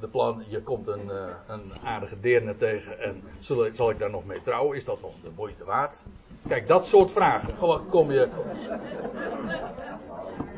de 0.00 0.08
plan, 0.08 0.44
je 0.48 0.62
komt 0.62 0.86
een, 0.86 1.04
uh, 1.06 1.26
een 1.46 1.72
aardige 1.84 2.20
deerne 2.20 2.56
tegen 2.56 3.00
en 3.00 3.22
zal, 3.38 3.68
zal 3.72 3.90
ik 3.90 3.98
daar 3.98 4.10
nog 4.10 4.24
mee 4.24 4.42
trouwen? 4.42 4.76
Is 4.76 4.84
dat 4.84 5.00
nog 5.00 5.12
de 5.22 5.30
moeite 5.36 5.64
waard? 5.64 6.02
Kijk, 6.48 6.68
dat 6.68 6.86
soort 6.86 7.10
vragen. 7.10 7.56
Gewoon 7.56 7.88
kom 7.88 8.12
je. 8.12 8.28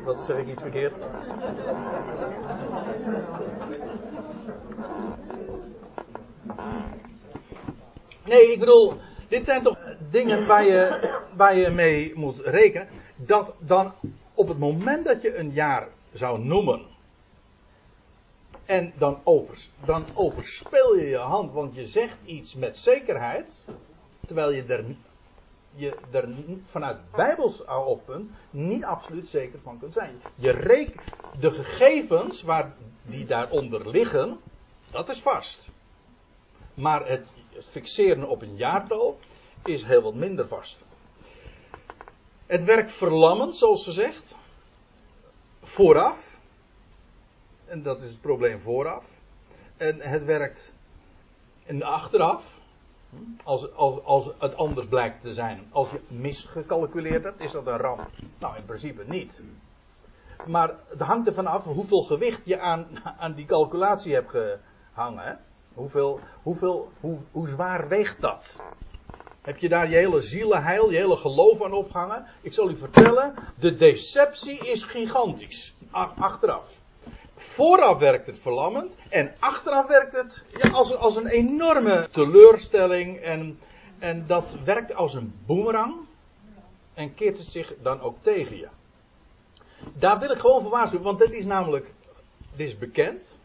Wat 0.05 0.17
zeg 0.17 0.37
ik 0.37 0.47
iets 0.47 0.61
verkeerd? 0.61 0.93
Nee, 8.31 8.51
ik 8.51 8.59
bedoel, 8.59 8.93
dit 9.27 9.45
zijn 9.45 9.63
toch 9.63 9.77
dingen 10.09 10.45
waar 10.47 10.65
je, 10.65 11.09
waar 11.35 11.55
je 11.55 11.69
mee 11.69 12.15
moet 12.15 12.39
rekenen. 12.39 12.87
Dat 13.15 13.53
dan 13.59 13.93
op 14.33 14.47
het 14.47 14.59
moment 14.59 15.05
dat 15.05 15.21
je 15.21 15.35
een 15.35 15.51
jaar 15.51 15.87
zou 16.11 16.39
noemen. 16.39 16.81
En 18.65 18.93
dan, 18.97 19.19
overs, 19.23 19.69
dan 19.85 20.05
overspeel 20.13 20.95
je 20.95 21.07
je 21.07 21.17
hand, 21.17 21.51
want 21.51 21.75
je 21.75 21.87
zegt 21.87 22.17
iets 22.25 22.55
met 22.55 22.77
zekerheid. 22.77 23.65
Terwijl 24.25 24.51
je 24.51 24.63
er, 24.63 24.85
je 25.75 25.97
er 26.11 26.29
vanuit 26.65 26.97
Bijbels 27.11 27.67
oogpunt 27.67 28.31
niet 28.49 28.83
absoluut 28.83 29.29
zeker 29.29 29.59
van 29.63 29.79
kunt 29.79 29.93
zijn. 29.93 30.21
Je 30.35 30.51
reken, 30.51 31.01
de 31.39 31.51
gegevens 31.51 32.41
waar, 32.41 32.73
die 33.03 33.25
daaronder 33.25 33.89
liggen, 33.89 34.39
dat 34.91 35.09
is 35.09 35.21
vast. 35.21 35.69
Maar 36.73 37.07
het 37.07 37.25
fixeren 37.59 38.27
op 38.27 38.41
een 38.41 38.55
jaartal 38.55 39.19
is 39.63 39.83
heel 39.83 40.01
wat 40.01 40.13
minder 40.13 40.47
vast. 40.47 40.83
Het 42.45 42.63
werkt 42.63 42.91
verlammend, 42.91 43.55
zoals 43.55 43.83
gezegd. 43.83 44.35
Vooraf. 45.61 46.37
En 47.65 47.83
dat 47.83 48.01
is 48.01 48.09
het 48.09 48.21
probleem 48.21 48.59
vooraf. 48.59 49.05
En 49.77 50.01
het 50.01 50.25
werkt 50.25 50.73
in 51.63 51.83
achteraf. 51.83 52.59
Als, 53.43 53.73
als, 53.73 54.03
als 54.03 54.29
het 54.37 54.55
anders 54.55 54.87
blijkt 54.87 55.21
te 55.21 55.33
zijn. 55.33 55.67
Als 55.71 55.91
je 55.91 55.99
misgecalculeerd 56.07 57.23
hebt, 57.23 57.41
is 57.41 57.51
dat 57.51 57.67
een 57.67 57.77
ramp. 57.77 58.07
Nou, 58.39 58.57
in 58.57 58.65
principe 58.65 59.03
niet. 59.07 59.41
Maar 60.45 60.75
het 60.87 60.99
hangt 60.99 61.27
ervan 61.27 61.45
af 61.45 61.63
hoeveel 61.63 62.03
gewicht 62.03 62.41
je 62.45 62.59
aan, 62.59 62.87
aan 63.17 63.33
die 63.33 63.45
calculatie 63.45 64.13
hebt 64.13 64.35
gehangen. 64.93 65.39
Hoeveel, 65.73 66.19
hoeveel, 66.41 66.91
hoe, 66.99 67.17
hoe 67.31 67.47
zwaar 67.47 67.87
weegt 67.87 68.21
dat? 68.21 68.59
Heb 69.41 69.57
je 69.57 69.69
daar 69.69 69.89
je 69.89 69.95
hele 69.95 70.21
zielenheil, 70.21 70.91
je 70.91 70.97
hele 70.97 71.17
geloof 71.17 71.63
aan 71.63 71.73
opgehangen? 71.73 72.25
Ik 72.41 72.53
zal 72.53 72.69
u 72.69 72.77
vertellen, 72.77 73.33
de 73.59 73.75
deceptie 73.75 74.57
is 74.57 74.83
gigantisch. 74.83 75.73
Achteraf. 75.91 76.79
Vooraf 77.35 77.97
werkt 77.97 78.25
het 78.25 78.39
verlammend 78.39 78.95
en 79.09 79.33
achteraf 79.39 79.87
werkt 79.87 80.11
het 80.11 80.45
ja, 80.57 80.69
als, 80.69 80.95
als 80.95 81.15
een 81.15 81.27
enorme 81.27 82.07
teleurstelling 82.11 83.17
en, 83.17 83.59
en 83.99 84.27
dat 84.27 84.57
werkt 84.63 84.93
als 84.93 85.13
een 85.13 85.33
boemerang 85.45 85.95
en 86.93 87.13
keert 87.13 87.37
het 87.37 87.47
zich 87.47 87.73
dan 87.81 88.01
ook 88.01 88.17
tegen 88.21 88.57
je. 88.57 88.67
Daar 89.93 90.19
wil 90.19 90.29
ik 90.29 90.37
gewoon 90.37 90.61
voor 90.61 90.71
waarschuwen, 90.71 91.05
want 91.05 91.19
dit 91.19 91.31
is 91.31 91.45
namelijk, 91.45 91.93
dit 92.55 92.67
is 92.67 92.77
bekend, 92.77 93.39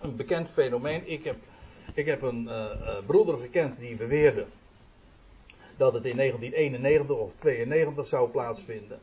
een 0.00 0.16
bekend 0.16 0.50
fenomeen. 0.50 1.02
Ik 1.04 1.24
heb, 1.24 1.36
ik 1.94 2.06
heb 2.06 2.22
een 2.22 2.42
uh, 2.42 2.70
broeder 3.06 3.38
gekend 3.38 3.78
die 3.78 3.96
beweerde 3.96 4.46
dat 5.76 5.92
het 5.92 6.04
in 6.04 6.16
1991 6.16 7.16
of 7.16 7.34
92 7.34 8.06
zou 8.06 8.30
plaatsvinden. 8.30 8.98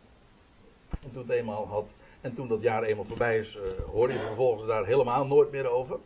En 0.89 1.11
toen 1.13 1.29
eenmaal 1.31 1.67
had, 1.67 1.95
en 2.21 2.33
toen 2.33 2.47
dat 2.47 2.61
jaar 2.61 2.83
eenmaal 2.83 3.05
voorbij 3.05 3.37
is, 3.37 3.55
uh, 3.55 3.61
hoorde 3.91 4.13
je 4.13 4.19
vervolgens 4.19 4.67
daar 4.67 4.85
helemaal 4.85 5.25
nooit 5.25 5.51
meer 5.51 5.69
over. 5.69 5.99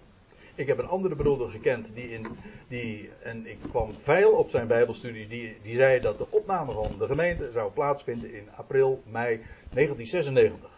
Ik 0.56 0.68
heb 0.68 0.78
een 0.78 0.88
andere 0.88 1.16
broeder 1.16 1.50
gekend 1.50 1.94
die 1.94 2.10
in, 2.10 2.28
die, 2.68 3.10
en 3.24 3.46
ik 3.46 3.58
kwam 3.70 3.94
veel 4.04 4.32
op 4.32 4.50
zijn 4.50 4.68
bijbelstudies, 4.68 5.28
die, 5.28 5.58
die 5.62 5.76
zei 5.76 6.00
dat 6.00 6.18
de 6.18 6.28
opname 6.30 6.72
van 6.72 6.98
de 6.98 7.06
gemeente 7.06 7.52
zou 7.52 7.72
plaatsvinden 7.72 8.34
in 8.34 8.48
april, 8.56 9.02
mei 9.06 9.42
1996. 9.74 10.70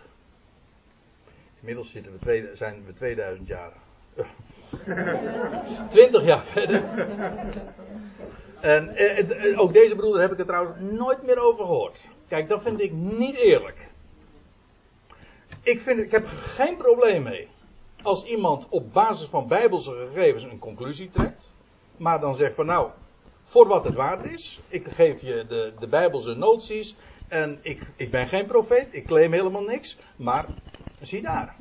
Inmiddels 1.60 1.92
zitten 1.92 2.12
we 2.12 2.20
twee, 2.20 2.50
zijn 2.54 2.86
we 2.86 2.94
2000 2.94 3.48
jaar. 3.48 3.74
20 5.90 6.24
jaar 6.24 6.44
verder. 6.46 6.84
En 8.62 8.96
eh, 8.96 9.50
eh, 9.52 9.60
ook 9.60 9.74
deze 9.74 9.96
broeder 9.96 10.22
heb 10.22 10.32
ik 10.32 10.40
er 10.40 10.46
trouwens 10.46 10.80
nooit 10.80 11.24
meer 11.24 11.40
over 11.40 11.66
gehoord. 11.66 12.00
Kijk, 12.28 12.48
dat 12.48 12.62
vind 12.62 12.82
ik 12.82 12.92
niet 12.92 13.36
eerlijk. 13.36 13.90
Ik, 15.64 15.82
vind, 15.82 16.00
ik 16.00 16.12
heb 16.12 16.24
er 16.24 16.38
geen 16.38 16.78
probleem 16.78 17.24
mee. 17.24 17.48
Als 18.02 18.24
iemand 18.24 18.68
op 18.70 18.94
basis 18.94 19.28
van 19.28 19.48
bijbelse 19.48 20.08
gegevens 20.14 20.44
een 20.44 20.60
conclusie 20.60 21.10
trekt. 21.10 21.54
Maar 21.98 22.20
dan 22.20 22.36
zegt 22.36 22.56
van 22.56 22.66
nou, 22.66 22.90
voor 23.44 23.68
wat 23.68 23.84
het 23.84 23.96
waard 23.96 24.26
is. 24.26 24.60
Ik 24.68 24.88
geef 24.88 25.22
je 25.22 25.46
de, 25.48 25.74
de 25.80 25.88
bijbelse 25.88 26.34
noties. 26.34 26.96
En 27.28 27.60
ik, 27.62 27.82
ik 27.96 28.12
ben 28.12 28.28
geen 28.28 28.46
profeet. 28.46 28.88
Ik 28.92 29.06
claim 29.06 29.32
helemaal 29.32 29.64
niks. 29.64 29.98
Maar 30.16 30.46
zie 31.02 31.22
daar. 31.22 31.56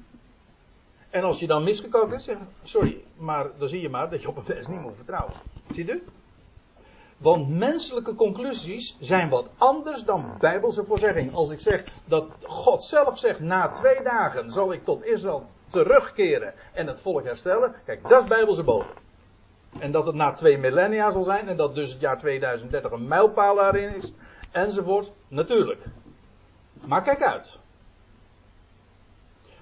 En 1.10 1.22
als 1.22 1.38
je 1.38 1.46
dan 1.46 1.64
misgekomen 1.64 2.08
bent, 2.08 2.22
zeg 2.22 2.36
sorry. 2.62 3.04
Maar 3.16 3.50
dan 3.58 3.68
zie 3.68 3.80
je 3.80 3.88
maar 3.88 4.10
dat 4.10 4.22
je 4.22 4.28
op 4.28 4.36
een 4.36 4.44
vers 4.44 4.66
niet 4.66 4.80
moet 4.80 4.96
vertrouwen. 4.96 5.34
Ziet 5.72 5.88
u? 5.88 6.02
Want 7.16 7.48
menselijke 7.48 8.14
conclusies 8.14 8.96
zijn 9.00 9.28
wat 9.28 9.48
anders 9.56 10.04
dan 10.04 10.34
bijbelse 10.38 10.84
voorzegging. 10.84 11.34
Als 11.34 11.50
ik 11.50 11.60
zeg 11.60 11.84
dat 12.04 12.26
God 12.42 12.82
zelf 12.82 13.18
zegt, 13.18 13.40
na 13.40 13.68
twee 13.68 14.02
dagen 14.02 14.52
zal 14.52 14.72
ik 14.72 14.84
tot 14.84 15.04
Israël 15.04 15.46
terugkeren 15.68 16.54
en 16.72 16.86
het 16.86 17.00
volk 17.00 17.24
herstellen. 17.24 17.74
Kijk, 17.84 18.08
dat 18.08 18.22
is 18.22 18.28
bijbelse 18.28 18.62
bodem. 18.62 18.88
En 19.78 19.92
dat 19.92 20.06
het 20.06 20.14
na 20.14 20.32
twee 20.32 20.58
millennia 20.58 21.10
zal 21.10 21.22
zijn 21.22 21.48
en 21.48 21.56
dat 21.56 21.74
dus 21.74 21.90
het 21.90 22.00
jaar 22.00 22.18
2030 22.18 22.90
een 22.90 23.08
mijlpaal 23.08 23.54
daarin 23.54 23.96
is. 24.02 24.12
Enzovoort. 24.50 25.12
Natuurlijk. 25.28 25.84
Maar 26.86 27.02
kijk 27.02 27.22
uit. 27.22 27.58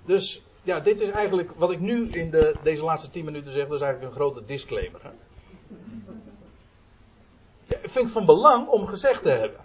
Dus 0.05 0.43
ja, 0.68 0.80
dit 0.80 1.00
is 1.00 1.10
eigenlijk 1.10 1.50
wat 1.52 1.70
ik 1.70 1.80
nu 1.80 2.08
in 2.08 2.30
de, 2.30 2.56
deze 2.62 2.84
laatste 2.84 3.10
tien 3.10 3.25
minuten 3.25 3.52
zeg. 3.52 3.66
Dat 3.66 3.75
is 3.75 3.80
eigenlijk 3.80 4.12
een 4.12 4.20
grote 4.20 4.44
disclaimer. 4.44 5.00
Hè? 5.02 5.10
Ik 7.66 7.90
vind 7.90 8.04
het 8.04 8.12
van 8.12 8.26
belang 8.26 8.68
om 8.68 8.87
gezegd 8.87 9.22
te 9.22 9.30
hebben. 9.30 9.60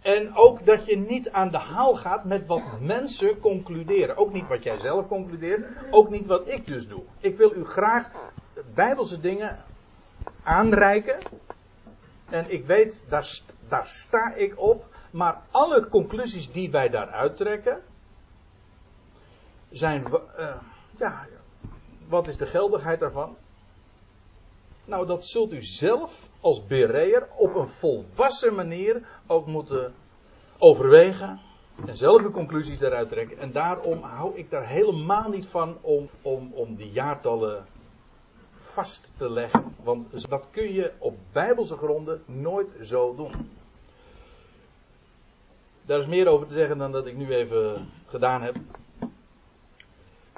En 0.00 0.34
ook 0.34 0.66
dat 0.66 0.86
je 0.86 0.96
niet 0.96 1.30
aan 1.30 1.50
de 1.50 1.58
haal 1.58 1.94
gaat 1.94 2.24
met 2.24 2.46
wat 2.46 2.62
mensen 2.80 3.40
concluderen. 3.40 4.16
Ook 4.16 4.32
niet 4.32 4.48
wat 4.48 4.62
jij 4.62 4.78
zelf 4.78 5.08
concludeert. 5.08 5.66
Ook 5.90 6.10
niet 6.10 6.26
wat 6.26 6.48
ik 6.48 6.66
dus 6.66 6.88
doe. 6.88 7.02
Ik 7.20 7.36
wil 7.36 7.54
u 7.54 7.64
graag 7.64 8.10
bijbelse 8.74 9.20
dingen 9.20 9.58
aanreiken. 10.42 11.18
En 12.30 12.50
ik 12.50 12.66
weet, 12.66 13.04
daar, 13.08 13.40
daar 13.68 13.86
sta 13.86 14.34
ik 14.34 14.60
op. 14.60 14.86
Maar 15.10 15.42
alle 15.50 15.88
conclusies 15.88 16.52
die 16.52 16.70
wij 16.70 16.88
daaruit 16.88 17.36
trekken. 17.36 17.82
Zijn. 19.70 20.04
Uh, 20.38 20.54
ja, 20.98 21.26
wat 22.08 22.28
is 22.28 22.36
de 22.36 22.46
geldigheid 22.46 23.00
daarvan? 23.00 23.36
Nou, 24.84 25.06
dat 25.06 25.26
zult 25.26 25.52
u 25.52 25.62
zelf 25.62 26.28
als 26.40 26.66
bereer 26.66 27.26
op 27.36 27.54
een 27.54 27.68
volwassen 27.68 28.54
manier 28.54 29.06
ook 29.26 29.46
moeten 29.46 29.94
overwegen 30.58 31.40
en 31.86 31.96
zelf 31.96 32.22
de 32.22 32.30
conclusies 32.30 32.78
daaruit 32.78 33.08
trekken. 33.08 33.38
En 33.38 33.52
daarom 33.52 34.02
hou 34.02 34.36
ik 34.36 34.50
daar 34.50 34.66
helemaal 34.66 35.28
niet 35.28 35.46
van 35.46 35.76
om, 35.80 36.08
om, 36.22 36.52
om 36.52 36.74
die 36.74 36.90
jaartallen 36.90 37.66
vast 38.52 39.12
te 39.16 39.30
leggen. 39.30 39.74
Want 39.82 40.28
dat 40.28 40.46
kun 40.50 40.72
je 40.72 40.92
op 40.98 41.16
bijbelse 41.32 41.76
gronden 41.76 42.22
nooit 42.26 42.68
zo 42.82 43.14
doen. 43.14 43.32
Daar 45.86 46.00
is 46.00 46.06
meer 46.06 46.28
over 46.28 46.46
te 46.46 46.54
zeggen 46.54 46.78
dan 46.78 46.92
dat 46.92 47.06
ik 47.06 47.16
nu 47.16 47.28
even 47.34 47.88
gedaan 48.06 48.42
heb. 48.42 48.56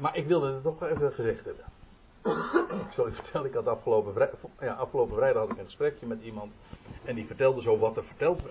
Maar 0.00 0.16
ik 0.16 0.26
wilde 0.26 0.52
het 0.52 0.62
toch 0.62 0.82
even 0.82 1.12
gezegd 1.12 1.44
hebben. 1.44 1.64
ik 2.86 2.92
zal 2.92 3.06
je 3.06 3.12
vertellen, 3.12 3.46
ik 3.46 3.54
had 3.54 3.66
afgelopen, 3.66 4.30
ja, 4.60 4.72
afgelopen 4.72 5.14
vrijdag 5.14 5.42
had 5.42 5.50
ik 5.50 5.58
een 5.58 5.64
gesprekje 5.64 6.06
met 6.06 6.22
iemand. 6.22 6.52
En 7.04 7.14
die 7.14 7.26
vertelde 7.26 7.62
zo 7.62 7.78
wat 7.78 7.96
er 7.96 8.04
verteld. 8.04 8.42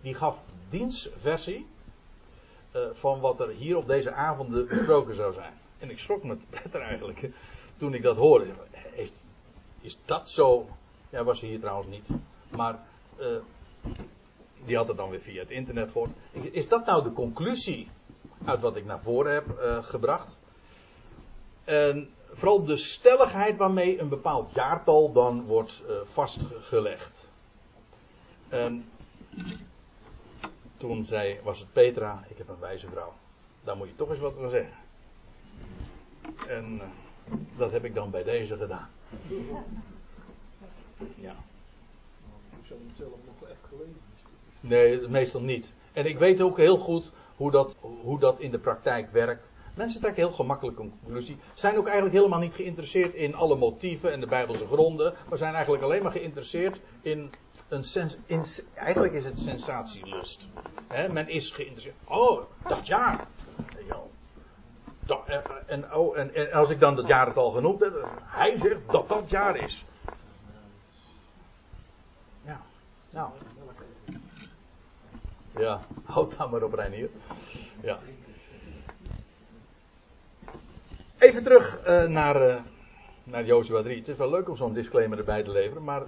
Die 0.00 0.14
gaf 0.14 0.38
dienstversie 0.70 1.66
uh, 2.76 2.82
van 2.92 3.20
wat 3.20 3.40
er 3.40 3.48
hier 3.48 3.76
op 3.76 3.86
deze 3.86 4.12
avonden 4.12 4.68
besproken 4.76 5.14
zou 5.14 5.32
zijn. 5.32 5.52
En 5.78 5.90
ik 5.90 5.98
schrok 5.98 6.22
me 6.22 6.38
beter 6.50 6.80
eigenlijk 6.90 7.30
toen 7.76 7.94
ik 7.94 8.02
dat 8.02 8.16
hoorde. 8.16 8.46
Is, 8.92 9.12
is 9.80 9.98
dat 10.04 10.30
zo? 10.30 10.66
Ja, 11.10 11.24
was 11.24 11.40
hier 11.40 11.60
trouwens 11.60 11.88
niet. 11.88 12.08
Maar 12.48 12.78
uh, 13.20 13.36
die 14.64 14.76
had 14.76 14.88
het 14.88 14.96
dan 14.96 15.10
weer 15.10 15.20
via 15.20 15.40
het 15.40 15.50
internet 15.50 15.90
gehoord. 15.90 16.10
Is 16.32 16.68
dat 16.68 16.86
nou 16.86 17.02
de 17.02 17.12
conclusie 17.12 17.88
uit 18.44 18.60
wat 18.60 18.76
ik 18.76 18.84
naar 18.84 19.02
voren 19.02 19.32
heb 19.32 19.46
uh, 19.60 19.82
gebracht? 19.82 20.38
En 21.64 22.10
vooral 22.32 22.64
de 22.64 22.76
stelligheid 22.76 23.56
waarmee 23.56 24.00
een 24.00 24.08
bepaald 24.08 24.54
jaartal 24.54 25.12
dan 25.12 25.44
wordt 25.44 25.82
uh, 25.88 25.96
vastgelegd. 26.04 27.30
En 28.48 28.84
toen 30.76 31.04
zei, 31.04 31.40
was 31.42 31.58
het 31.58 31.72
Petra, 31.72 32.24
ik 32.28 32.38
heb 32.38 32.48
een 32.48 32.60
wijze 32.60 32.88
vrouw. 32.88 33.12
Daar 33.64 33.76
moet 33.76 33.88
je 33.88 33.94
toch 33.94 34.08
eens 34.10 34.18
wat 34.18 34.34
van 34.34 34.50
zeggen. 34.50 34.74
En 36.48 36.74
uh, 36.74 36.82
dat 37.56 37.70
heb 37.70 37.84
ik 37.84 37.94
dan 37.94 38.10
bij 38.10 38.22
deze 38.22 38.56
gedaan. 38.56 38.88
Ja. 41.14 41.34
Ik 42.62 42.76
zelf 42.96 43.10
nog 43.26 43.48
echt 43.48 43.60
gelezen. 43.68 44.00
Nee, 44.60 45.08
meestal 45.08 45.40
niet. 45.40 45.72
En 45.92 46.06
ik 46.06 46.18
weet 46.18 46.40
ook 46.40 46.56
heel 46.56 46.78
goed 46.78 47.10
hoe 47.36 47.50
dat, 47.50 47.76
hoe 47.80 48.18
dat 48.18 48.40
in 48.40 48.50
de 48.50 48.58
praktijk 48.58 49.12
werkt. 49.12 49.50
Mensen 49.74 50.00
trekken 50.00 50.22
heel 50.22 50.32
gemakkelijk 50.32 50.78
een 50.78 50.92
conclusie. 51.02 51.38
Zijn 51.54 51.76
ook 51.76 51.84
eigenlijk 51.84 52.16
helemaal 52.16 52.38
niet 52.38 52.54
geïnteresseerd 52.54 53.14
in 53.14 53.34
alle 53.34 53.56
motieven 53.56 54.12
en 54.12 54.20
de 54.20 54.26
Bijbelse 54.26 54.66
gronden. 54.66 55.14
Maar 55.28 55.38
zijn 55.38 55.54
eigenlijk 55.54 55.84
alleen 55.84 56.02
maar 56.02 56.12
geïnteresseerd 56.12 56.80
in 57.02 57.30
een 57.68 57.84
sens. 57.84 58.16
In, 58.26 58.44
eigenlijk 58.74 59.12
is 59.12 59.24
het 59.24 59.38
sensatielust. 59.38 60.48
He, 60.86 61.08
men 61.08 61.28
is 61.28 61.50
geïnteresseerd. 61.50 61.94
Oh, 62.04 62.42
dat 62.66 62.86
jaar. 62.86 63.26
en, 65.26 65.42
en, 65.66 65.94
oh, 65.94 66.18
en, 66.18 66.52
als 66.52 66.70
ik 66.70 66.80
dan 66.80 66.96
dat 66.96 67.06
jaar 67.08 67.26
het 67.26 67.36
al 67.36 67.50
genoemd 67.50 67.80
heb. 67.80 68.08
Hij 68.22 68.56
zegt 68.56 68.80
dat 68.90 69.08
dat 69.08 69.30
jaar 69.30 69.56
is. 69.56 69.84
Ja. 72.44 72.60
Nou. 73.10 73.30
Ja, 75.58 75.80
houd 76.04 76.36
daar 76.36 76.48
maar 76.48 76.62
op, 76.62 76.72
Reinier. 76.72 77.10
Ja. 77.80 77.98
Even 81.24 81.42
terug 81.42 81.80
uh, 81.86 82.04
naar, 82.04 82.48
uh, 82.48 82.56
naar 83.24 83.44
Joshua 83.44 83.82
3. 83.82 83.98
Het 83.98 84.08
is 84.08 84.16
wel 84.16 84.30
leuk 84.30 84.48
om 84.48 84.56
zo'n 84.56 84.72
disclaimer 84.72 85.18
erbij 85.18 85.42
te 85.42 85.50
leveren, 85.50 85.84
maar 85.84 86.02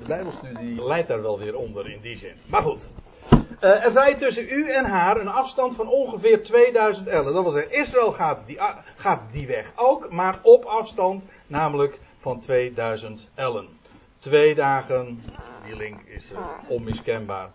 de 0.00 0.06
Bijbelstudie 0.06 0.84
leidt 0.84 1.08
daar 1.08 1.22
wel 1.22 1.38
weer 1.38 1.56
onder 1.56 1.90
in 1.90 2.00
die 2.00 2.16
zin. 2.16 2.34
Maar 2.46 2.62
goed. 2.62 2.90
Uh, 3.32 3.84
er 3.84 3.90
zij 3.90 4.14
tussen 4.14 4.46
u 4.48 4.70
en 4.70 4.84
haar 4.84 5.20
een 5.20 5.28
afstand 5.28 5.74
van 5.74 5.88
ongeveer 5.88 6.42
2000 6.42 7.08
ellen. 7.08 7.32
Dat 7.32 7.42
wil 7.42 7.52
zeggen, 7.52 7.72
Israël 7.72 8.12
gaat 8.12 8.46
die, 8.46 8.58
gaat 8.96 9.32
die 9.32 9.46
weg 9.46 9.72
ook, 9.76 10.10
maar 10.10 10.38
op 10.42 10.64
afstand, 10.64 11.24
namelijk 11.46 11.98
van 12.20 12.40
2000 12.40 13.28
ellen. 13.34 13.68
Twee 14.18 14.54
dagen, 14.54 15.20
die 15.66 15.76
link 15.76 16.00
is 16.00 16.32
onmiskenbaar. 16.66 17.50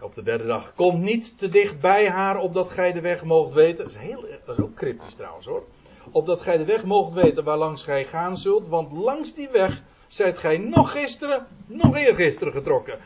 op 0.00 0.14
de 0.14 0.22
derde 0.22 0.46
dag. 0.46 0.74
Kom 0.74 1.00
niet 1.00 1.38
te 1.38 1.48
dicht 1.48 1.80
bij 1.80 2.10
haar, 2.10 2.38
opdat 2.38 2.70
gij 2.70 2.92
de 2.92 3.00
weg 3.00 3.24
moogt 3.24 3.52
weten. 3.52 3.84
Is, 3.86 3.96
heel, 3.96 4.24
dat 4.44 4.58
is 4.58 4.64
ook 4.64 4.74
cryptisch 4.74 5.14
trouwens 5.14 5.46
hoor 5.46 5.64
opdat 6.10 6.40
gij 6.40 6.56
de 6.56 6.64
weg 6.64 6.84
moogt 6.84 7.12
weten 7.12 7.44
waar 7.44 7.56
langs 7.56 7.82
gij 7.82 8.04
gaan 8.04 8.36
zult, 8.36 8.68
want 8.68 8.92
langs 8.92 9.34
die 9.34 9.48
weg 9.48 9.82
zijt 10.06 10.38
gij 10.38 10.58
nog 10.58 10.92
gisteren, 10.92 11.46
nog 11.66 11.96
eergisteren 11.96 12.52
getrokken. 12.52 12.98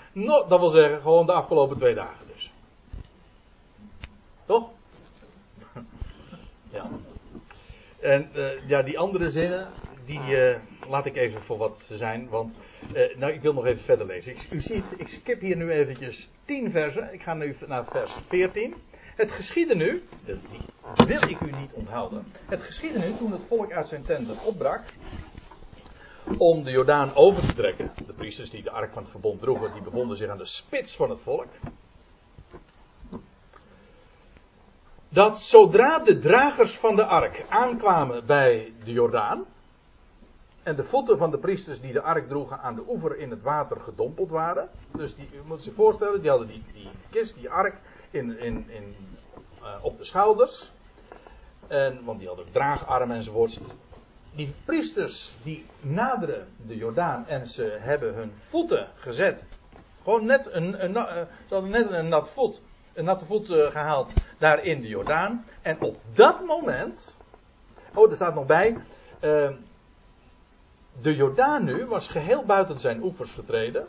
Dat 0.48 0.61
wil 0.61 0.70
zeggen, 0.70 1.00
gewoon 1.00 1.26
de 1.26 1.33
afgelopen 1.33 1.76
twee 1.76 1.94
dagen 1.94 2.26
dus. 2.35 2.52
Toch? 4.44 4.70
ja. 6.72 6.88
En 8.00 8.28
uh, 8.35 8.68
ja, 8.68 8.83
die 8.83 8.98
andere 8.98 9.31
zinnen, 9.31 9.68
die 10.05 10.20
uh, 10.20 10.57
laat 10.88 11.07
ik 11.07 11.16
even 11.16 11.42
voor 11.42 11.59
wat 11.59 11.85
ze 11.87 11.96
zijn. 11.96 12.28
Want, 12.28 12.55
uh, 12.94 13.16
nou, 13.16 13.33
ik 13.33 13.40
wil 13.40 13.52
nog 13.52 13.66
even 13.66 13.85
verder 13.85 14.07
lezen. 14.07 14.33
Ik, 14.33 14.50
u 14.50 14.61
ziet, 14.61 14.85
ik 14.96 15.09
skip 15.09 15.40
hier 15.40 15.57
nu 15.57 15.70
eventjes 15.70 16.31
10 16.44 16.70
versen. 16.70 17.12
Ik 17.12 17.22
ga 17.22 17.35
nu 17.35 17.57
naar 17.66 17.85
vers 17.85 18.12
14. 18.28 18.74
Het 19.16 19.33
geschiedde 19.33 19.75
nu, 19.75 20.03
die 20.25 21.07
wil 21.07 21.29
ik 21.29 21.40
u 21.40 21.53
niet 21.53 21.72
onthouden. 21.72 22.27
Het 22.44 22.62
geschiedde 22.62 22.98
nu 22.98 23.16
toen 23.16 23.33
het 23.33 23.42
volk 23.42 23.72
uit 23.72 23.88
zijn 23.88 24.03
tenten 24.03 24.37
opbrak. 24.44 24.83
Om 26.37 26.64
de 26.64 26.70
Jordaan 26.70 27.14
over 27.14 27.46
te 27.46 27.55
trekken. 27.55 27.92
De 28.07 28.12
priesters 28.12 28.51
die 28.51 28.62
de 28.62 28.70
ark 28.70 28.92
van 28.92 29.03
het 29.03 29.11
verbond 29.11 29.40
droegen, 29.40 29.72
die 29.72 29.83
bevonden 29.83 30.16
zich 30.16 30.29
aan 30.29 30.38
de 30.38 30.46
spits 30.46 30.96
van 30.96 31.11
het 31.11 31.20
volk. 31.20 31.48
Dat 35.09 35.38
zodra 35.38 35.98
de 35.98 36.18
dragers 36.18 36.79
van 36.79 36.96
de 36.96 37.05
ark 37.05 37.44
aankwamen 37.48 38.27
bij 38.27 38.72
de 38.85 38.92
Jordaan. 38.92 39.44
En 40.62 40.77
de 40.77 40.85
voeten 40.85 41.18
van 41.18 41.31
de 41.31 41.38
priesters 41.38 41.81
die 41.81 41.92
de 41.92 42.03
ark 42.03 42.29
droegen 42.29 42.59
aan 42.59 42.75
de 42.75 42.85
oever 42.88 43.18
in 43.18 43.31
het 43.31 43.42
water 43.42 43.81
gedompeld 43.81 44.31
waren. 44.31 44.68
Dus 44.96 45.14
die, 45.14 45.29
u 45.35 45.46
moet 45.46 45.62
zich 45.62 45.75
voorstellen, 45.75 46.20
die 46.20 46.31
hadden 46.31 46.48
die, 46.48 46.62
die 46.72 46.88
kist, 47.11 47.35
die 47.35 47.51
ark, 47.51 47.75
in, 48.12 48.38
in, 48.38 48.64
in, 48.68 48.94
uh, 49.62 49.85
op 49.85 49.96
de 49.96 50.05
schouders. 50.05 50.70
En, 51.66 52.05
want 52.05 52.18
die 52.18 52.29
hadden 52.29 52.46
draagarmen 52.53 53.16
enzovoorts. 53.16 53.59
Die 54.35 54.55
priesters 54.64 55.33
die 55.42 55.66
naderen 55.81 56.48
de 56.66 56.77
Jordaan 56.77 57.27
en 57.27 57.46
ze 57.46 57.77
hebben 57.81 58.14
hun 58.14 58.33
voeten 58.37 58.88
gezet. 58.94 59.46
Gewoon 60.03 60.25
net 60.25 60.48
een, 60.53 60.85
een, 60.85 60.96
hadden 61.48 61.70
net 61.70 61.90
een 61.90 62.09
nat 62.09 62.31
voet, 62.31 62.62
een 62.92 63.05
natte 63.05 63.25
voet 63.25 63.51
uh, 63.51 63.66
gehaald 63.66 64.12
daar 64.38 64.64
in 64.64 64.81
de 64.81 64.88
Jordaan. 64.88 65.44
En 65.62 65.81
op 65.81 66.01
dat 66.12 66.44
moment. 66.46 67.18
Oh, 67.94 68.11
er 68.11 68.16
staat 68.16 68.35
nog 68.35 68.46
bij. 68.46 68.77
De 71.01 71.14
Jordaan 71.14 71.64
nu 71.64 71.87
was 71.87 72.09
geheel 72.09 72.44
buiten 72.44 72.81
zijn 72.81 73.03
oevers 73.03 73.33
getreden. 73.33 73.87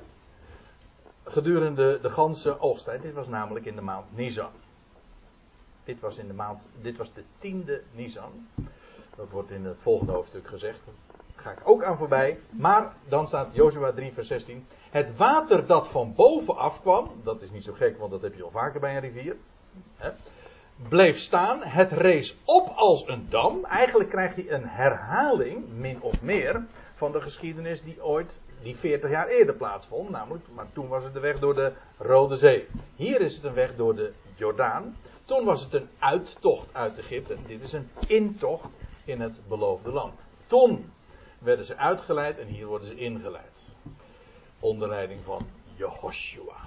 Gedurende 1.23 1.99
de 2.01 2.09
ganse 2.09 2.59
oogsttijd. 2.59 3.01
Dit 3.01 3.13
was 3.13 3.27
namelijk 3.27 3.65
in 3.65 3.75
de 3.75 3.81
maand 3.81 4.05
Nisan. 4.15 4.51
Dit 5.83 5.99
was, 5.99 6.17
in 6.17 6.27
de 6.27 6.33
maand, 6.33 6.61
dit 6.81 6.97
was 6.97 7.13
de 7.13 7.23
tiende 7.37 7.81
Nisan. 7.91 8.47
Dat 9.15 9.29
wordt 9.29 9.51
in 9.51 9.65
het 9.65 9.81
volgende 9.81 10.11
hoofdstuk 10.11 10.47
gezegd. 10.47 10.81
Daar 10.85 11.43
ga 11.43 11.51
ik 11.51 11.59
ook 11.63 11.83
aan 11.83 11.97
voorbij. 11.97 12.39
Maar 12.49 12.93
dan 13.07 13.27
staat 13.27 13.53
Jozua 13.53 13.91
3 13.91 14.13
vers 14.13 14.27
16. 14.27 14.65
Het 14.89 15.15
water 15.15 15.65
dat 15.65 15.87
van 15.87 16.13
boven 16.15 16.55
afkwam. 16.57 17.07
Dat 17.23 17.41
is 17.41 17.51
niet 17.51 17.63
zo 17.63 17.73
gek 17.73 17.97
want 17.97 18.11
dat 18.11 18.21
heb 18.21 18.35
je 18.35 18.43
al 18.43 18.51
vaker 18.51 18.79
bij 18.79 18.95
een 18.95 19.01
rivier. 19.01 19.35
Hè, 19.95 20.11
bleef 20.89 21.17
staan. 21.17 21.63
Het 21.63 21.91
rees 21.91 22.37
op 22.45 22.67
als 22.75 23.07
een 23.07 23.29
dam. 23.29 23.65
Eigenlijk 23.65 24.09
krijg 24.09 24.35
je 24.35 24.51
een 24.51 24.67
herhaling, 24.67 25.67
min 25.77 26.01
of 26.01 26.21
meer, 26.21 26.65
van 26.93 27.11
de 27.11 27.21
geschiedenis 27.21 27.83
die 27.83 28.03
ooit, 28.03 28.39
die 28.63 28.75
40 28.75 29.09
jaar 29.09 29.27
eerder 29.27 29.55
plaatsvond. 29.55 30.09
Namelijk, 30.09 30.45
maar 30.53 30.71
toen 30.73 30.87
was 30.87 31.03
het 31.03 31.13
de 31.13 31.19
weg 31.19 31.39
door 31.39 31.55
de 31.55 31.71
Rode 31.97 32.37
Zee. 32.37 32.67
Hier 32.95 33.21
is 33.21 33.35
het 33.35 33.43
een 33.43 33.53
weg 33.53 33.75
door 33.75 33.95
de 33.95 34.11
Jordaan. 34.35 34.95
Toen 35.25 35.45
was 35.45 35.63
het 35.63 35.73
een 35.73 35.89
uittocht 35.99 36.67
uit 36.71 36.97
Egypte. 36.97 37.35
Dit 37.47 37.61
is 37.61 37.73
een 37.73 37.89
intocht 38.07 38.69
in 39.05 39.21
het 39.21 39.39
beloofde 39.47 39.91
land. 39.91 40.13
Toen 40.47 40.91
werden 41.39 41.65
ze 41.65 41.77
uitgeleid 41.77 42.39
en 42.39 42.47
hier 42.47 42.65
worden 42.65 42.87
ze 42.87 42.95
ingeleid. 42.95 43.75
Onder 44.59 44.89
leiding 44.89 45.19
van 45.23 45.45
Jehoshua. 45.75 46.57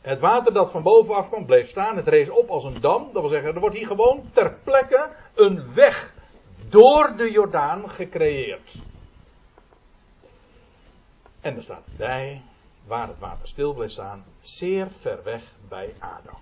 Het 0.00 0.20
water 0.20 0.52
dat 0.52 0.70
van 0.70 0.82
bovenaf 0.82 1.28
kwam 1.28 1.46
bleef 1.46 1.68
staan. 1.68 1.96
Het 1.96 2.08
rees 2.08 2.30
op 2.30 2.48
als 2.48 2.64
een 2.64 2.80
dam. 2.80 3.10
Dat 3.12 3.22
wil 3.22 3.30
zeggen, 3.30 3.54
er 3.54 3.60
wordt 3.60 3.76
hier 3.76 3.86
gewoon 3.86 4.30
ter 4.32 4.54
plekke 4.64 5.08
een 5.34 5.74
weg 5.74 6.12
door 6.68 7.12
de 7.16 7.30
Jordaan 7.30 7.90
gecreëerd. 7.90 8.72
En 11.44 11.56
er 11.56 11.62
staat 11.62 11.86
bij, 11.96 12.42
waar 12.86 13.08
het 13.08 13.18
water 13.18 13.48
stil 13.48 13.74
bleef 13.74 13.90
staan, 13.90 14.24
zeer 14.40 14.88
ver 15.00 15.22
weg 15.22 15.42
bij 15.68 15.94
Adam. 15.98 16.40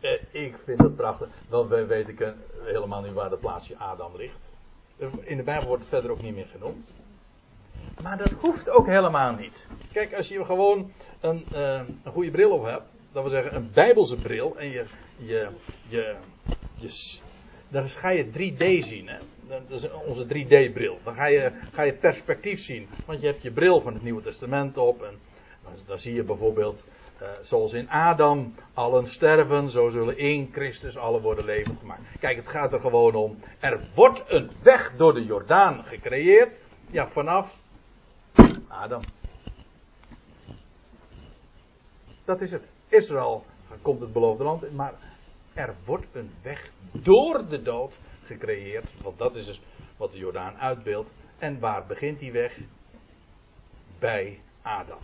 Eh, 0.00 0.12
ik 0.30 0.56
vind 0.64 0.78
het 0.78 0.96
prachtig, 0.96 1.28
want 1.48 1.68
wij 1.68 1.86
weten 1.86 2.36
helemaal 2.64 3.02
niet 3.02 3.12
waar 3.12 3.30
het 3.30 3.40
plaatsje 3.40 3.76
Adam 3.76 4.16
ligt. 4.16 4.48
In 5.20 5.36
de 5.36 5.42
Bijbel 5.42 5.66
wordt 5.66 5.82
het 5.82 5.90
verder 5.90 6.10
ook 6.10 6.22
niet 6.22 6.34
meer 6.34 6.46
genoemd. 6.46 6.92
Maar 8.02 8.18
dat 8.18 8.30
hoeft 8.30 8.70
ook 8.70 8.86
helemaal 8.86 9.32
niet. 9.32 9.66
Kijk, 9.92 10.14
als 10.14 10.28
je 10.28 10.44
gewoon 10.44 10.92
een, 11.20 11.46
uh, 11.52 11.80
een 12.02 12.12
goede 12.12 12.30
bril 12.30 12.50
op 12.50 12.64
hebt, 12.64 12.86
dat 13.12 13.22
wil 13.22 13.32
zeggen 13.32 13.54
een 13.54 13.70
Bijbelse 13.72 14.16
bril, 14.16 14.58
en 14.58 14.70
je, 14.70 14.84
je, 15.16 15.48
je, 15.88 16.14
je, 16.74 17.18
dan 17.68 17.88
ga 17.88 18.10
je 18.10 18.26
3D 18.26 18.86
zien. 18.86 19.08
Hè? 19.08 19.18
Dat 19.52 19.70
is 19.70 19.90
onze 19.90 20.24
3D-bril. 20.24 20.98
Dan 21.04 21.14
ga 21.14 21.26
je, 21.26 21.52
ga 21.72 21.82
je 21.82 21.92
perspectief 21.92 22.60
zien. 22.60 22.88
Want 23.06 23.20
je 23.20 23.26
hebt 23.26 23.42
je 23.42 23.50
bril 23.50 23.80
van 23.80 23.94
het 23.94 24.02
Nieuwe 24.02 24.22
Testament 24.22 24.76
op. 24.76 25.02
En 25.02 25.18
dan, 25.86 25.98
zie 25.98 26.14
je 26.14 26.22
bijvoorbeeld, 26.22 26.84
uh, 27.22 27.28
zoals 27.42 27.72
in 27.72 27.88
Adam 27.88 28.54
allen 28.74 29.06
sterven, 29.06 29.70
zo 29.70 29.88
zullen 29.88 30.18
in 30.18 30.48
Christus 30.52 30.96
alle 30.96 31.20
worden 31.20 31.44
levend 31.44 31.78
gemaakt. 31.78 32.18
Kijk, 32.20 32.36
het 32.36 32.48
gaat 32.48 32.72
er 32.72 32.80
gewoon 32.80 33.14
om. 33.14 33.38
Er 33.60 33.80
wordt 33.94 34.24
een 34.28 34.50
weg 34.62 34.96
door 34.96 35.14
de 35.14 35.24
Jordaan 35.24 35.84
gecreëerd. 35.84 36.56
Ja, 36.90 37.08
vanaf 37.08 37.56
Adam. 38.68 39.00
Dat 42.24 42.40
is 42.40 42.50
het. 42.50 42.70
Israël 42.88 43.44
komt 43.82 44.00
het 44.00 44.12
beloofde 44.12 44.44
land 44.44 44.64
in, 44.64 44.74
maar 44.74 44.94
er 45.54 45.74
wordt 45.84 46.06
een 46.12 46.30
weg 46.42 46.70
door 46.92 47.48
de 47.48 47.62
dood 47.62 47.94
gecreëerd. 48.32 48.86
Want 49.02 49.18
dat 49.18 49.36
is 49.36 49.46
dus 49.46 49.60
wat 49.96 50.12
de 50.12 50.18
Jordaan 50.18 50.56
uitbeeldt. 50.56 51.10
En 51.38 51.58
waar 51.58 51.86
begint 51.86 52.18
die 52.18 52.32
weg? 52.32 52.58
Bij 53.98 54.40
Adam. 54.62 54.98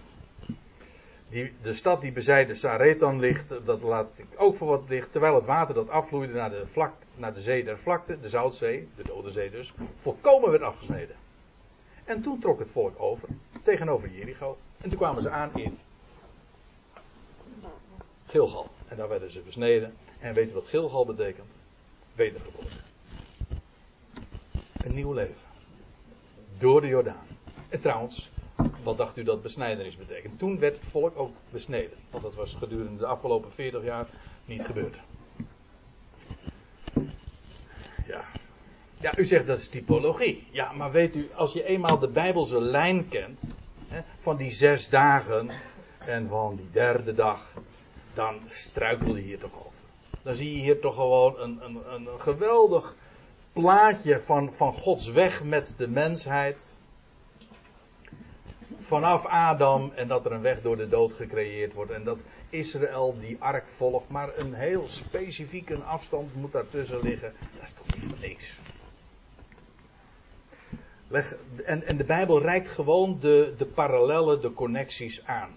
Die, 1.28 1.52
de 1.62 1.74
stad 1.74 2.00
die 2.00 2.12
bezijde 2.12 2.54
Saretan 2.54 3.20
ligt, 3.20 3.54
dat 3.64 3.82
laat 3.82 4.18
ik 4.18 4.26
ook 4.36 4.56
voor 4.56 4.68
wat 4.68 4.88
licht. 4.88 5.12
Terwijl 5.12 5.34
het 5.34 5.44
water 5.44 5.74
dat 5.74 5.88
afvloeide 5.88 6.32
naar 6.32 6.50
de, 6.50 6.66
vlak, 6.72 6.92
naar 7.14 7.34
de 7.34 7.40
zee 7.40 7.64
der 7.64 7.78
vlakte, 7.78 8.20
de 8.20 8.28
Zoutzee, 8.28 8.88
de 8.96 9.02
Dode 9.02 9.30
Zee 9.30 9.50
dus, 9.50 9.72
volkomen 10.00 10.50
werd 10.50 10.62
afgesneden. 10.62 11.16
En 12.04 12.22
toen 12.22 12.40
trok 12.40 12.58
het 12.58 12.70
volk 12.70 13.00
over, 13.00 13.28
tegenover 13.62 14.08
Jericho. 14.08 14.56
En 14.80 14.88
toen 14.88 14.98
kwamen 14.98 15.22
ze 15.22 15.30
aan 15.30 15.50
in 15.54 15.78
Gilgal. 18.26 18.70
En 18.88 18.96
daar 18.96 19.08
werden 19.08 19.32
ze 19.32 19.40
besneden. 19.40 19.94
En 20.20 20.34
weet 20.34 20.48
je 20.48 20.54
wat 20.54 20.66
Gilgal 20.66 21.06
betekent? 21.06 21.52
Wedergeboren. 22.14 22.87
Een 24.88 24.94
nieuw 24.94 25.12
leven. 25.12 25.34
Door 26.58 26.80
de 26.80 26.86
Jordaan. 26.86 27.26
En 27.68 27.80
trouwens, 27.80 28.30
wat 28.82 28.96
dacht 28.96 29.16
u 29.16 29.22
dat 29.22 29.42
besnijdenis 29.42 29.96
betekent? 29.96 30.38
Toen 30.38 30.58
werd 30.58 30.76
het 30.76 30.86
volk 30.86 31.18
ook 31.18 31.34
besneden. 31.50 31.98
Want 32.10 32.22
dat 32.22 32.34
was 32.34 32.54
gedurende 32.54 32.98
de 32.98 33.06
afgelopen 33.06 33.52
40 33.52 33.84
jaar 33.84 34.06
niet 34.44 34.62
gebeurd. 34.64 34.96
Ja. 38.06 38.24
Ja, 39.00 39.18
u 39.18 39.24
zegt 39.24 39.46
dat 39.46 39.58
is 39.58 39.68
typologie. 39.68 40.46
Ja, 40.50 40.72
maar 40.72 40.90
weet 40.90 41.14
u, 41.14 41.30
als 41.34 41.52
je 41.52 41.64
eenmaal 41.64 41.98
de 41.98 42.08
Bijbelse 42.08 42.60
lijn 42.60 43.08
kent, 43.08 43.56
hè, 43.88 44.00
van 44.18 44.36
die 44.36 44.50
zes 44.50 44.88
dagen 44.88 45.50
en 45.98 46.28
van 46.28 46.56
die 46.56 46.70
derde 46.72 47.14
dag, 47.14 47.52
dan 48.14 48.40
struikel 48.44 49.16
je 49.16 49.22
hier 49.22 49.38
toch 49.38 49.54
over. 49.58 49.78
Dan 50.22 50.34
zie 50.34 50.52
je 50.52 50.62
hier 50.62 50.80
toch 50.80 50.94
gewoon 50.94 51.40
een, 51.40 51.58
een, 51.64 51.92
een 51.92 52.08
geweldig 52.18 52.96
plaatje 53.60 54.20
van, 54.20 54.52
van 54.52 54.72
Gods 54.72 55.10
weg 55.10 55.44
met 55.44 55.74
de 55.76 55.88
mensheid. 55.88 56.76
Vanaf 58.80 59.26
Adam 59.26 59.92
en 59.94 60.08
dat 60.08 60.24
er 60.24 60.32
een 60.32 60.42
weg 60.42 60.62
door 60.62 60.76
de 60.76 60.88
dood 60.88 61.12
gecreëerd 61.12 61.72
wordt. 61.72 61.90
En 61.90 62.04
dat 62.04 62.18
Israël 62.50 63.18
die 63.20 63.36
ark 63.38 63.66
volgt. 63.76 64.08
Maar 64.08 64.38
een 64.38 64.54
heel 64.54 64.88
specifieke 64.88 65.74
afstand 65.74 66.34
moet 66.34 66.52
daartussen 66.52 67.02
liggen. 67.02 67.32
Dat 67.54 67.64
is 67.64 67.72
toch 67.72 68.00
niet 68.00 68.20
niks. 68.20 68.58
En, 71.64 71.82
en 71.82 71.96
de 71.96 72.04
Bijbel 72.04 72.42
reikt 72.42 72.68
gewoon 72.68 73.18
de, 73.20 73.54
de 73.56 73.66
parallellen, 73.66 74.40
de 74.40 74.52
connecties 74.52 75.26
aan. 75.26 75.50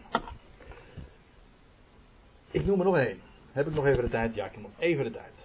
Ik 2.52 2.66
noem 2.66 2.80
er 2.80 2.86
nog 2.86 2.98
één. 2.98 3.20
Heb 3.52 3.68
ik 3.68 3.74
nog 3.74 3.86
even 3.86 4.04
de 4.04 4.10
tijd? 4.10 4.36
Ja, 4.36 4.46
ik 4.46 4.52
heb 4.52 4.62
nog 4.62 4.72
even 4.78 5.04
de 5.04 5.12
tijd. 5.12 5.41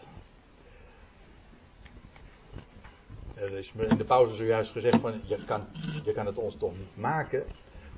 Er 3.46 3.58
is 3.58 3.72
in 3.76 3.96
de 3.96 4.04
pauze 4.04 4.34
zojuist 4.34 4.70
gezegd 4.70 5.00
van 5.00 5.20
je 5.24 5.44
kan, 5.44 5.66
je 6.04 6.12
kan 6.12 6.26
het 6.26 6.38
ons 6.38 6.56
toch 6.56 6.72
niet 6.72 6.96
maken 6.96 7.44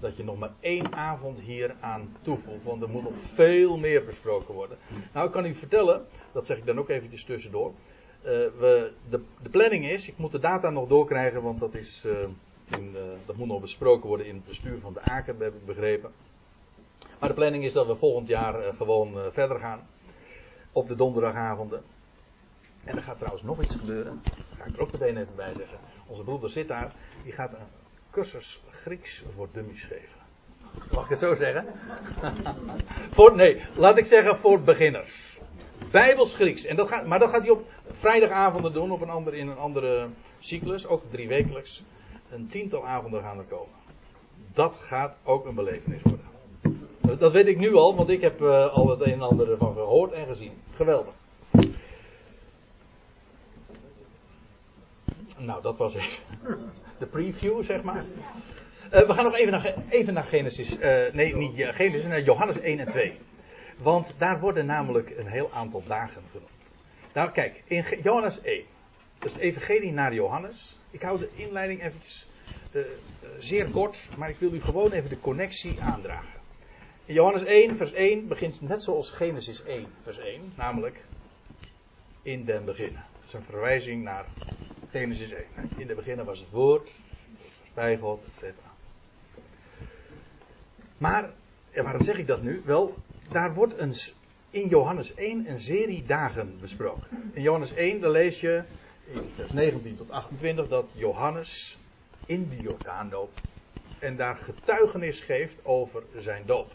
dat 0.01 0.17
je 0.17 0.25
nog 0.25 0.39
maar 0.39 0.53
één 0.61 0.93
avond 0.93 1.39
hier 1.39 1.75
aan 1.81 2.17
toevoegt. 2.23 2.65
Want 2.65 2.83
er 2.83 2.89
moet 2.89 3.03
nog 3.03 3.13
veel 3.35 3.77
meer 3.77 4.05
besproken 4.05 4.55
worden. 4.55 4.79
Nou, 5.13 5.27
ik 5.27 5.33
kan 5.33 5.45
u 5.45 5.55
vertellen, 5.55 6.07
dat 6.33 6.47
zeg 6.47 6.57
ik 6.57 6.67
dan 6.67 6.79
ook 6.79 6.89
eventjes 6.89 7.25
tussendoor. 7.25 7.69
Uh, 7.69 8.25
we, 8.31 8.93
de, 9.09 9.23
de, 9.43 9.49
planning 9.49 9.89
is, 9.89 10.09
ik 10.09 10.19
moet 10.19 10.33
de 10.33 10.39
data 10.39 10.71
nog 10.71 10.89
doorkrijgen, 10.89 11.43
want 11.43 11.61
dat 11.61 11.75
is 11.75 12.05
In, 12.71 12.91
uh, 12.95 13.01
dat 13.27 13.37
moet 13.37 13.47
nog 13.47 13.61
besproken 13.61 14.09
worden 14.09 14.27
in 14.27 14.35
het 14.35 14.45
bestuur 14.45 14.81
van 14.81 14.93
de 14.93 15.01
AKER, 15.01 15.35
heb 15.39 15.55
ik 15.55 15.67
begrepen. 15.67 16.11
Maar 17.21 17.29
de 17.29 17.35
planning 17.35 17.65
is 17.65 17.73
dat 17.73 17.87
we 17.87 17.97
volgend 17.97 18.29
jaar 18.29 18.75
gewoon 18.75 19.33
verder 19.33 19.59
gaan. 19.59 19.87
Op 20.73 20.89
de 20.89 20.95
donderdagavonden. 20.95 21.83
En 22.85 22.97
er 22.97 23.03
gaat 23.03 23.19
trouwens 23.19 23.45
nog 23.45 23.63
iets 23.63 23.75
gebeuren. 23.75 24.21
Daar 24.25 24.59
ga 24.59 24.65
ik 24.65 24.77
er 24.77 24.83
ook 24.83 24.93
meteen 24.93 25.17
even 25.17 25.37
bij 25.37 25.53
zeggen. 25.57 25.79
Onze 26.07 26.23
broeder 26.23 26.51
zit 26.51 26.69
daar. 26.69 26.93
Die 27.23 27.33
gaat 27.33 27.53
een 27.53 27.67
cursus 28.11 28.63
Grieks 28.71 29.23
voor 29.35 29.49
dummies 29.53 29.83
geven. 29.83 30.19
Mag 30.93 31.05
ik 31.05 31.11
het 31.11 31.19
zo 31.19 31.35
zeggen? 31.35 31.67
voor, 33.17 33.37
nee, 33.37 33.63
laat 33.77 33.99
ik 33.99 34.07
zeggen 34.07 34.39
voor 34.39 34.61
beginners. 34.61 35.39
Bijbels 35.91 36.35
Grieks. 36.35 36.65
En 36.65 36.77
dat 36.77 36.89
gaat, 36.89 37.07
maar 37.07 37.19
dat 37.19 37.31
gaat 37.31 37.41
hij 37.41 37.51
op 37.51 37.67
vrijdagavonden 37.91 38.73
doen, 38.73 38.91
op 38.91 39.01
een 39.01 39.11
andere, 39.11 39.37
in 39.37 39.49
een 39.49 39.59
andere 39.59 40.09
cyclus, 40.39 40.87
ook 40.87 41.03
drie 41.11 41.29
wekelijks. 41.29 41.83
Een 42.31 42.47
tiental 42.47 42.87
avonden 42.87 43.23
gaan 43.23 43.39
er 43.39 43.45
komen. 43.45 43.75
Dat 44.53 44.77
gaat 44.77 45.17
ook 45.25 45.47
een 45.47 45.55
belevenis 45.55 46.03
worden. 46.03 46.27
Dat 47.19 47.33
weet 47.33 47.47
ik 47.47 47.59
nu 47.59 47.75
al, 47.75 47.97
want 47.97 48.09
ik 48.09 48.21
heb 48.21 48.41
uh, 48.41 48.73
al 48.73 48.89
het 48.89 49.01
een 49.01 49.13
en 49.13 49.21
ander 49.21 49.57
van 49.57 49.75
gehoord 49.75 50.13
en 50.13 50.27
gezien. 50.27 50.53
Geweldig. 50.75 51.15
Nou, 55.39 55.63
dat 55.63 55.77
was 55.77 55.95
even 55.95 56.73
de 56.99 57.07
preview, 57.07 57.63
zeg 57.63 57.83
maar. 57.83 58.05
Uh, 58.93 59.07
we 59.07 59.15
gaan 59.15 59.25
nog 59.25 59.37
even 59.37 59.53
naar, 59.53 59.75
even 59.89 60.15
naar 60.15 60.25
Genesis. 60.25 60.79
Uh, 60.79 61.13
nee, 61.13 61.37
niet 61.37 61.55
Genesis, 61.57 62.07
naar 62.07 62.23
Johannes 62.23 62.61
1 62.61 62.79
en 62.79 62.89
2. 62.89 63.13
Want 63.77 64.15
daar 64.19 64.41
worden 64.41 64.67
namelijk 64.67 65.15
een 65.17 65.27
heel 65.27 65.53
aantal 65.53 65.83
dagen 65.87 66.23
genoemd. 66.31 66.75
Nou, 67.13 67.31
kijk, 67.31 67.63
in 67.67 67.85
Johannes 68.03 68.41
1. 68.41 68.65
Dat 69.19 69.29
is 69.29 69.33
het 69.33 69.43
evangelie 69.43 69.93
naar 69.93 70.15
Johannes. 70.15 70.77
Ik 70.91 71.03
hou 71.03 71.19
de 71.19 71.31
inleiding 71.35 71.83
eventjes 71.85 72.27
uh, 72.73 72.83
zeer 73.39 73.71
kort, 73.71 74.09
maar 74.17 74.29
ik 74.29 74.39
wil 74.39 74.53
u 74.53 74.61
gewoon 74.61 74.93
even 74.93 75.09
de 75.09 75.21
connectie 75.21 75.81
aandragen. 75.81 76.41
In 77.05 77.15
Johannes 77.15 77.45
1, 77.45 77.77
vers 77.77 77.93
1 77.93 78.29
begint 78.29 78.61
net 78.61 78.83
zoals 78.83 79.11
Genesis 79.11 79.63
1, 79.63 79.87
vers 80.03 80.19
1, 80.19 80.53
namelijk 80.57 81.05
in 82.23 82.45
den 82.45 82.65
beginnen. 82.65 83.05
Dat 83.13 83.27
is 83.27 83.33
een 83.33 83.43
verwijzing 83.43 84.03
naar 84.03 84.27
Genesis 84.91 85.33
1. 85.33 85.45
In 85.77 85.87
de 85.87 85.95
beginnen 85.95 86.25
was 86.25 86.39
het 86.39 86.51
woord, 86.51 86.91
was 87.39 87.73
bij 87.75 87.99
God, 87.99 88.25
etc. 88.25 88.45
Maar, 90.99 91.31
en 91.71 91.83
waarom 91.85 92.03
zeg 92.03 92.19
ik 92.19 92.27
dat 92.27 92.43
nu? 92.43 92.63
Wel, 92.65 92.99
daar 93.31 93.55
wordt 93.55 93.79
een, 93.79 93.95
in 94.51 94.69
Johannes 94.69 95.15
1 95.15 95.51
een 95.51 95.61
serie 95.61 96.05
dagen 96.07 96.59
besproken. 96.61 97.31
In 97.33 97.43
Johannes 97.43 97.75
1, 97.75 98.01
dan 98.01 98.11
lees 98.11 98.41
je 98.41 98.63
in 99.07 99.31
vers 99.35 99.53
19 99.53 99.97
tot 99.97 100.11
28 100.11 100.69
dat 100.69 100.91
Johannes 100.95 101.79
in 102.27 102.49
de 102.49 102.61
Jordaan 102.61 103.11
loopt 103.11 103.43
en 103.99 104.17
daar 104.17 104.37
getuigenis 104.37 105.21
geeft 105.21 105.65
over 105.65 106.03
zijn 106.17 106.47
doop. 106.47 106.73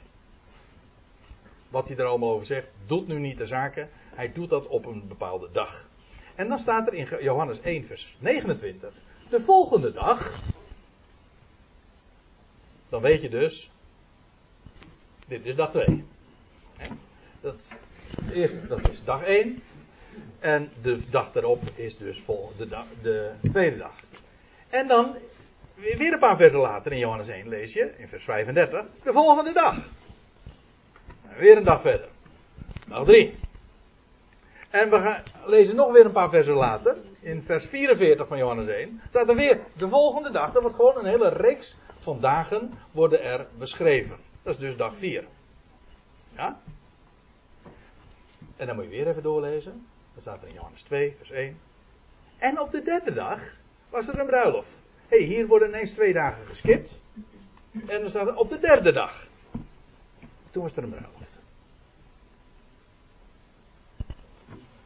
Wat 1.69 1.87
hij 1.87 1.97
er 1.97 2.05
allemaal 2.05 2.31
over 2.31 2.45
zegt, 2.45 2.67
doet 2.85 3.07
nu 3.07 3.19
niet 3.19 3.37
de 3.37 3.45
zaken. 3.45 3.89
Hij 4.15 4.31
doet 4.33 4.49
dat 4.49 4.67
op 4.67 4.85
een 4.85 5.07
bepaalde 5.07 5.49
dag. 5.51 5.87
En 6.35 6.47
dan 6.47 6.59
staat 6.59 6.87
er 6.87 6.93
in 6.93 7.07
Johannes 7.21 7.61
1, 7.61 7.85
vers 7.85 8.15
29. 8.19 8.93
De 9.29 9.41
volgende 9.41 9.91
dag. 9.93 10.39
Dan 12.89 13.01
weet 13.01 13.21
je 13.21 13.29
dus. 13.29 13.71
Dit 15.27 15.45
is 15.45 15.55
dag 15.55 15.71
2. 15.71 16.03
Dat, 17.41 17.75
dat 18.67 18.89
is 18.89 19.03
dag 19.03 19.23
1. 19.23 19.63
En 20.39 20.71
de 20.81 21.09
dag 21.09 21.31
daarop 21.31 21.61
is 21.75 21.97
dus 21.97 22.25
de, 22.57 22.83
de 23.01 23.31
tweede 23.51 23.77
dag. 23.77 23.93
En 24.69 24.87
dan, 24.87 25.15
weer 25.75 26.13
een 26.13 26.19
paar 26.19 26.37
versen 26.37 26.59
later 26.59 26.91
in 26.91 26.97
Johannes 26.97 27.27
1 27.27 27.47
lees 27.47 27.73
je, 27.73 27.93
in 27.97 28.07
vers 28.07 28.23
35, 28.23 28.85
de 29.03 29.11
volgende 29.11 29.53
dag. 29.53 29.75
En 31.29 31.37
weer 31.37 31.57
een 31.57 31.63
dag 31.63 31.81
verder. 31.81 32.07
Dag 32.87 33.05
3. 33.05 33.35
En 34.73 34.89
we 34.89 35.01
gaan 35.01 35.23
lezen 35.45 35.75
nog 35.75 35.91
weer 35.91 36.05
een 36.05 36.11
paar 36.11 36.29
versen 36.29 36.53
later, 36.53 36.97
in 37.19 37.43
vers 37.43 37.65
44 37.65 38.27
van 38.27 38.37
Johannes 38.37 38.67
1, 38.67 39.01
staat 39.09 39.29
er 39.29 39.35
weer 39.35 39.59
de 39.77 39.89
volgende 39.89 40.31
dag. 40.31 40.55
Er 40.55 40.61
wordt 40.61 40.75
gewoon 40.75 40.97
een 40.97 41.05
hele 41.05 41.29
reeks 41.29 41.77
van 41.99 42.19
dagen 42.19 42.73
worden 42.91 43.23
er 43.23 43.47
beschreven. 43.57 44.17
Dat 44.43 44.53
is 44.53 44.59
dus 44.59 44.77
dag 44.77 44.95
4. 44.95 45.23
Ja? 46.35 46.59
En 48.55 48.67
dan 48.67 48.75
moet 48.75 48.83
je 48.83 48.89
weer 48.89 49.07
even 49.07 49.23
doorlezen. 49.23 49.85
Dan 50.13 50.21
staat 50.21 50.41
er 50.41 50.47
in 50.47 50.53
Johannes 50.53 50.81
2, 50.81 51.13
vers 51.17 51.31
1. 51.31 51.59
En 52.37 52.59
op 52.59 52.71
de 52.71 52.81
derde 52.81 53.13
dag 53.13 53.39
was 53.89 54.07
er 54.07 54.19
een 54.19 54.25
bruiloft. 54.25 54.81
Hé, 55.07 55.17
hey, 55.17 55.25
hier 55.25 55.47
worden 55.47 55.67
ineens 55.67 55.91
twee 55.91 56.13
dagen 56.13 56.45
geskipt. 56.45 56.99
En 57.87 57.99
dan 57.99 58.09
staat 58.09 58.27
er 58.27 58.35
op 58.35 58.49
de 58.49 58.59
derde 58.59 58.91
dag. 58.91 59.27
Toen 60.51 60.63
was 60.63 60.75
er 60.75 60.83
een 60.83 60.89
bruiloft. 60.89 61.22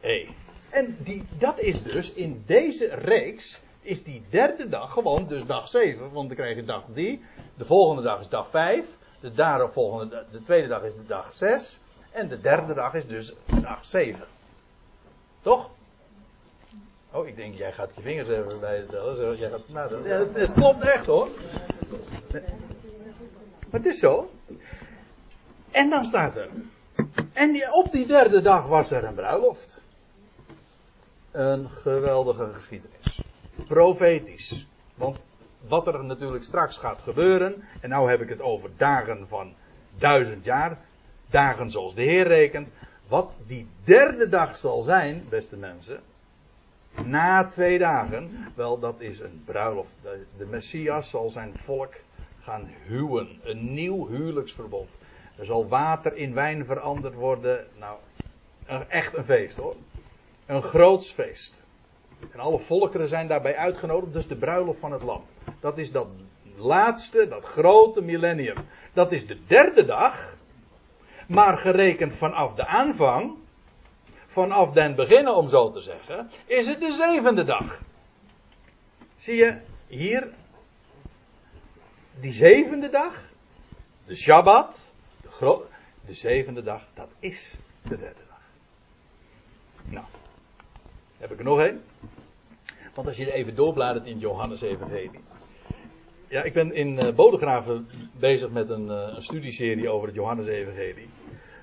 Hé. 0.00 0.28
En 0.70 0.96
die, 1.00 1.24
dat 1.38 1.60
is 1.60 1.82
dus 1.82 2.12
in 2.12 2.42
deze 2.46 2.86
reeks. 2.86 3.60
Is 3.80 4.04
die 4.04 4.22
derde 4.30 4.68
dag 4.68 4.92
gewoon 4.92 5.26
dus 5.26 5.46
dag 5.46 5.68
7. 5.68 6.12
Want 6.12 6.28
dan 6.28 6.36
krijg 6.36 6.56
je 6.56 6.64
dag 6.64 6.84
3. 6.92 7.24
De 7.56 7.64
volgende 7.64 8.02
dag 8.02 8.20
is 8.20 8.28
dag 8.28 8.50
5. 8.50 8.84
De 9.20 9.34
daaropvolgende, 9.34 10.24
de 10.30 10.42
tweede 10.42 10.68
dag 10.68 10.82
is 10.82 10.94
de 10.94 11.06
dag 11.06 11.32
6. 11.32 11.78
En 12.12 12.28
de 12.28 12.40
derde 12.40 12.74
dag 12.74 12.94
is 12.94 13.06
dus 13.06 13.32
dag 13.62 13.84
7. 13.84 14.26
Toch? 15.40 15.70
Oh, 17.12 17.26
ik 17.26 17.36
denk, 17.36 17.54
jij 17.54 17.72
gaat 17.72 17.94
je 17.94 18.02
vingers 18.02 18.28
even 18.28 18.60
bij 18.60 18.82
tellen. 18.90 19.36
Jij 19.36 19.50
gaat, 19.50 19.68
nou, 19.68 20.08
ja, 20.08 20.18
het, 20.18 20.34
het, 20.34 20.52
klopt 20.52 20.80
echt 20.80 21.06
hoor. 21.06 21.28
Maar 23.70 23.80
het 23.80 23.86
is 23.86 23.98
zo. 23.98 24.30
En 25.70 25.90
dan 25.90 26.04
staat 26.04 26.36
er. 26.36 26.48
En 27.32 27.72
op 27.72 27.92
die 27.92 28.06
derde 28.06 28.40
dag 28.40 28.66
was 28.66 28.90
er 28.90 29.04
een 29.04 29.14
bruiloft. 29.14 29.77
Een 31.30 31.70
geweldige 31.70 32.52
geschiedenis. 32.52 33.20
Profetisch. 33.66 34.66
Want 34.94 35.20
wat 35.68 35.86
er 35.86 36.04
natuurlijk 36.04 36.44
straks 36.44 36.76
gaat 36.76 37.02
gebeuren. 37.02 37.64
En 37.80 37.88
nou 37.88 38.10
heb 38.10 38.20
ik 38.20 38.28
het 38.28 38.40
over 38.40 38.70
dagen 38.76 39.28
van 39.28 39.54
duizend 39.98 40.44
jaar. 40.44 40.78
Dagen 41.30 41.70
zoals 41.70 41.94
de 41.94 42.02
Heer 42.02 42.26
rekent. 42.26 42.68
Wat 43.08 43.32
die 43.46 43.68
derde 43.84 44.28
dag 44.28 44.56
zal 44.56 44.82
zijn, 44.82 45.24
beste 45.28 45.56
mensen. 45.56 46.00
Na 47.04 47.48
twee 47.48 47.78
dagen. 47.78 48.46
Wel, 48.54 48.78
dat 48.78 49.00
is 49.00 49.20
een 49.20 49.42
bruiloft. 49.44 49.94
De 50.36 50.46
Messias 50.46 51.10
zal 51.10 51.30
zijn 51.30 51.54
volk 51.56 51.94
gaan 52.42 52.70
huwen. 52.86 53.40
Een 53.42 53.74
nieuw 53.74 54.06
huwelijksverbond. 54.06 54.88
Er 55.38 55.44
zal 55.44 55.68
water 55.68 56.16
in 56.16 56.34
wijn 56.34 56.64
veranderd 56.64 57.14
worden. 57.14 57.66
Nou, 57.78 57.98
echt 58.88 59.16
een 59.16 59.24
feest 59.24 59.56
hoor. 59.56 59.76
Een 60.48 60.62
groots 60.62 61.10
feest. 61.10 61.66
En 62.32 62.40
alle 62.40 62.58
volkeren 62.58 63.08
zijn 63.08 63.26
daarbij 63.26 63.56
uitgenodigd. 63.56 64.12
Dus 64.12 64.28
de 64.28 64.36
bruiloft 64.36 64.80
van 64.80 64.92
het 64.92 65.02
lam. 65.02 65.24
Dat 65.60 65.78
is 65.78 65.92
dat 65.92 66.06
laatste, 66.56 67.28
dat 67.28 67.44
grote 67.44 68.00
millennium. 68.00 68.56
Dat 68.92 69.12
is 69.12 69.26
de 69.26 69.38
derde 69.46 69.84
dag. 69.84 70.36
Maar 71.26 71.58
gerekend 71.58 72.14
vanaf 72.14 72.54
de 72.54 72.66
aanvang, 72.66 73.36
vanaf 74.26 74.72
den 74.72 74.94
beginnen 74.94 75.34
om 75.34 75.48
zo 75.48 75.70
te 75.70 75.80
zeggen, 75.80 76.30
is 76.46 76.66
het 76.66 76.80
de 76.80 76.92
zevende 76.92 77.44
dag. 77.44 77.80
Zie 79.16 79.36
je 79.36 79.58
hier 79.86 80.28
die 82.20 82.32
zevende 82.32 82.90
dag, 82.90 83.14
de 84.06 84.14
Shabbat, 84.14 84.92
de, 85.22 85.66
de 86.06 86.14
zevende 86.14 86.62
dag, 86.62 86.82
dat 86.94 87.08
is 87.18 87.54
de 87.82 87.98
derde 87.98 88.22
dag. 88.28 88.40
Nou, 89.84 90.06
heb 91.18 91.32
ik 91.32 91.38
er 91.38 91.44
nog 91.44 91.60
één? 91.60 91.82
Want 92.94 93.06
als 93.06 93.16
je 93.16 93.32
even 93.32 93.54
doorbladert 93.54 94.06
in 94.06 94.18
Johannes 94.18 94.60
Evangelie. 94.60 95.20
Ja, 96.28 96.42
ik 96.42 96.52
ben 96.52 96.74
in 96.74 96.88
uh, 96.88 97.14
Bodegraven 97.14 97.88
bezig 98.18 98.50
met 98.50 98.68
een, 98.68 98.86
uh, 98.86 99.12
een, 99.14 99.22
studieserie 99.22 99.88
over 99.88 100.06
het 100.06 100.16
Johannes 100.16 100.46
Evangelie. 100.46 101.08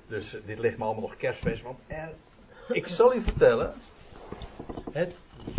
Dus 0.06 0.36
dit 0.46 0.58
ligt 0.58 0.78
me 0.78 0.84
allemaal 0.84 1.02
nog 1.02 1.16
kerstfeest. 1.16 1.62
Want 1.62 1.78
ik 2.68 2.86
zal 2.86 3.14
u 3.14 3.22
vertellen. 3.22 3.74
Het 4.92 5.16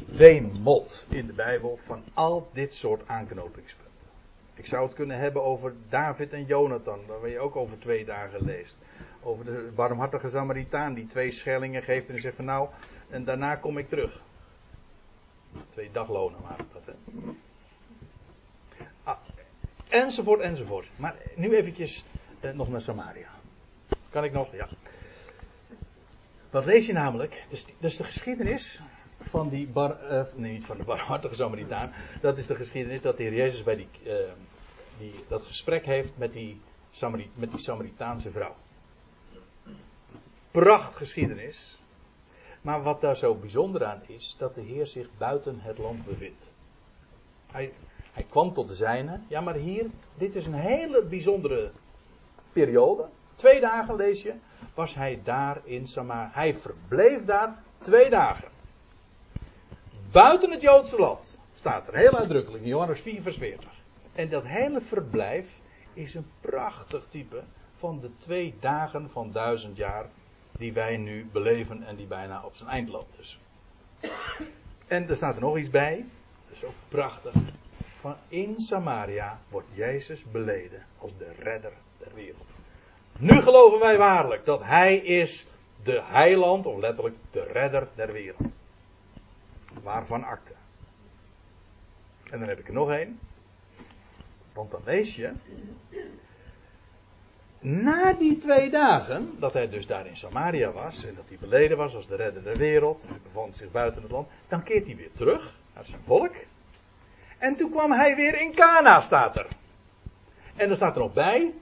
wemot 0.07 1.07
in 1.09 1.27
de 1.27 1.33
Bijbel 1.33 1.79
van 1.85 2.03
al 2.13 2.49
dit 2.53 2.73
soort 2.73 3.07
aanknopingspunten. 3.07 3.91
Ik 4.53 4.65
zou 4.65 4.85
het 4.85 4.93
kunnen 4.93 5.17
hebben 5.19 5.43
over 5.43 5.73
David 5.89 6.33
en 6.33 6.45
Jonathan, 6.45 6.99
waar 7.07 7.29
je 7.29 7.39
ook 7.39 7.55
over 7.55 7.79
twee 7.79 8.05
dagen 8.05 8.45
leest. 8.45 8.77
Over 9.23 9.45
de 9.45 9.69
barmhartige 9.75 10.29
Samaritaan 10.29 10.93
die 10.93 11.07
twee 11.07 11.31
schellingen 11.31 11.83
geeft 11.83 12.09
en 12.09 12.17
zegt 12.17 12.35
van 12.35 12.45
nou, 12.45 12.69
en 13.09 13.23
daarna 13.23 13.55
kom 13.55 13.77
ik 13.77 13.89
terug. 13.89 14.21
Twee 15.69 15.91
daglonen 15.91 16.41
waren 16.41 16.67
dat, 16.73 16.85
hè. 16.85 16.93
Ah, 19.03 19.17
enzovoort, 19.89 20.39
enzovoort. 20.39 20.91
Maar 20.95 21.15
nu 21.35 21.55
eventjes 21.55 22.05
eh, 22.39 22.51
nog 22.51 22.69
naar 22.69 22.81
Samaria. 22.81 23.29
Kan 24.09 24.23
ik 24.23 24.31
nog? 24.31 24.51
Ja. 24.51 24.67
Wat 26.49 26.65
lees 26.65 26.85
je 26.85 26.93
namelijk? 26.93 27.45
Dus, 27.49 27.65
dus 27.79 27.97
de 27.97 28.03
geschiedenis 28.03 28.81
van 29.19 29.49
die 29.49 29.67
bar, 29.67 30.11
uh, 30.11 30.23
nee, 30.35 30.51
niet 30.51 30.65
van 30.65 30.77
de 30.77 30.83
barmhartige 30.83 31.35
Samaritaan. 31.35 31.93
Dat 32.21 32.37
is 32.37 32.47
de 32.47 32.55
geschiedenis 32.55 33.01
dat 33.01 33.17
de 33.17 33.23
Heer 33.23 33.33
Jezus 33.33 33.63
bij 33.63 33.75
die, 33.75 33.87
uh, 34.03 34.13
die, 34.97 35.13
dat 35.27 35.43
gesprek 35.43 35.85
heeft 35.85 36.17
met 36.17 36.33
die, 36.33 36.61
Samarit, 36.91 37.37
met 37.37 37.51
die 37.51 37.59
Samaritaanse 37.59 38.31
vrouw. 38.31 38.55
Pracht 40.51 40.95
geschiedenis. 40.95 41.79
Maar 42.67 42.83
wat 42.83 43.01
daar 43.01 43.15
zo 43.15 43.35
bijzonder 43.35 43.85
aan 43.85 44.01
is, 44.05 44.35
dat 44.37 44.55
de 44.55 44.61
Heer 44.61 44.85
zich 44.85 45.07
buiten 45.17 45.59
het 45.59 45.77
land 45.77 46.05
bevindt. 46.05 46.51
Hij, 47.51 47.73
hij 48.13 48.23
kwam 48.23 48.53
tot 48.53 48.67
de 48.67 48.73
zijne. 48.73 49.19
Ja, 49.27 49.41
maar 49.41 49.55
hier, 49.55 49.85
dit 50.15 50.35
is 50.35 50.45
een 50.45 50.53
hele 50.53 51.03
bijzondere 51.03 51.71
periode. 52.51 53.05
Twee 53.35 53.59
dagen 53.59 53.95
lees 53.95 54.21
je, 54.21 54.33
was 54.73 54.95
hij 54.95 55.21
daar 55.23 55.61
in 55.63 55.87
Samaria. 55.87 56.29
Hij 56.33 56.55
verbleef 56.55 57.25
daar 57.25 57.63
twee 57.77 58.09
dagen. 58.09 58.47
Buiten 60.11 60.51
het 60.51 60.61
Joodse 60.61 60.99
land. 60.99 61.39
Staat 61.53 61.87
er 61.87 61.95
heel 61.95 62.17
uitdrukkelijk 62.17 62.63
in 62.63 62.69
Johannes 62.69 63.01
4 63.01 63.21
vers 63.21 63.37
40. 63.37 63.69
En 64.13 64.29
dat 64.29 64.43
hele 64.43 64.81
verblijf 64.81 65.59
is 65.93 66.13
een 66.13 66.31
prachtig 66.41 67.05
type 67.07 67.43
van 67.75 67.99
de 67.99 68.17
twee 68.17 68.55
dagen 68.59 69.09
van 69.09 69.31
duizend 69.31 69.77
jaar 69.77 70.09
die 70.57 70.73
wij 70.73 70.97
nu 70.97 71.25
beleven 71.31 71.83
en 71.83 71.95
die 71.95 72.07
bijna 72.07 72.43
op 72.43 72.55
zijn 72.55 72.69
eind 72.69 72.89
loopt. 72.89 73.17
Dus. 73.17 73.39
En 74.87 75.09
er 75.09 75.15
staat 75.15 75.35
er 75.35 75.41
nog 75.41 75.57
iets 75.57 75.69
bij. 75.69 76.05
Dat 76.47 76.55
is 76.57 76.63
ook 76.63 76.73
prachtig. 76.87 77.33
Van 77.99 78.15
in 78.27 78.59
Samaria 78.59 79.39
wordt 79.49 79.67
Jezus 79.73 80.23
beleden 80.31 80.85
als 80.97 81.11
de 81.17 81.31
redder 81.39 81.73
der 81.97 82.13
wereld. 82.13 82.55
Nu 83.19 83.41
geloven 83.41 83.79
wij 83.79 83.97
waarlijk 83.97 84.45
dat 84.45 84.63
Hij 84.63 84.97
is 84.97 85.47
de 85.83 86.01
heiland, 86.03 86.65
of 86.65 86.79
letterlijk 86.79 87.15
de 87.31 87.43
redder 87.43 87.87
der 87.95 88.11
wereld. 88.11 88.59
Waarvan 89.83 90.23
akte. 90.23 90.53
En 92.23 92.39
dan 92.39 92.47
heb 92.47 92.59
ik 92.59 92.67
er 92.67 92.73
nog 92.73 92.91
één. 92.91 93.19
Want 94.53 94.71
dan 94.71 94.81
lees 94.85 95.15
je. 95.15 95.33
Na 97.59 98.13
die 98.13 98.37
twee 98.37 98.69
dagen, 98.69 99.35
dat 99.39 99.53
hij 99.53 99.69
dus 99.69 99.87
daar 99.87 100.07
in 100.07 100.17
Samaria 100.17 100.71
was 100.71 101.05
en 101.05 101.15
dat 101.15 101.25
hij 101.27 101.37
beleden 101.37 101.77
was 101.77 101.95
als 101.95 102.07
de 102.07 102.15
redder 102.15 102.43
der 102.43 102.57
wereld, 102.57 103.03
en 103.03 103.09
hij 103.09 103.19
bevond 103.23 103.55
zich 103.55 103.71
buiten 103.71 104.01
het 104.01 104.11
land, 104.11 104.27
dan 104.47 104.63
keert 104.63 104.85
hij 104.85 104.95
weer 104.95 105.13
terug 105.13 105.53
naar 105.73 105.85
zijn 105.85 106.01
volk. 106.05 106.33
En 107.37 107.55
toen 107.55 107.69
kwam 107.69 107.91
hij 107.91 108.15
weer 108.15 108.41
in 108.41 108.53
Cana, 108.53 109.01
staat 109.01 109.37
er. 109.37 109.47
En 110.55 110.69
er 110.69 110.75
staat 110.75 110.95
er 110.95 111.01
nog 111.01 111.13
bij, 111.13 111.53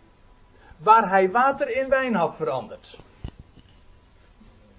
waar 0.78 1.10
hij 1.10 1.32
water 1.32 1.78
in 1.78 1.90
wijn 1.90 2.16
had 2.16 2.36
veranderd. 2.36 2.98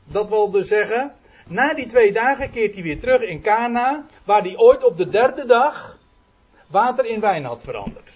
Dat 0.04 0.28
wil 0.28 0.50
dus 0.50 0.68
zeggen, 0.68 1.14
na 1.46 1.74
die 1.74 1.86
twee 1.86 2.12
dagen 2.12 2.50
keert 2.50 2.74
hij 2.74 2.82
weer 2.82 3.00
terug 3.00 3.20
in 3.20 3.42
Cana, 3.42 4.06
waar 4.24 4.42
hij 4.42 4.56
ooit 4.56 4.84
op 4.84 4.96
de 4.96 5.08
derde 5.08 5.46
dag 5.46 5.96
water 6.70 7.04
in 7.04 7.20
wijn 7.20 7.44
had 7.44 7.62
veranderd. 7.62 8.12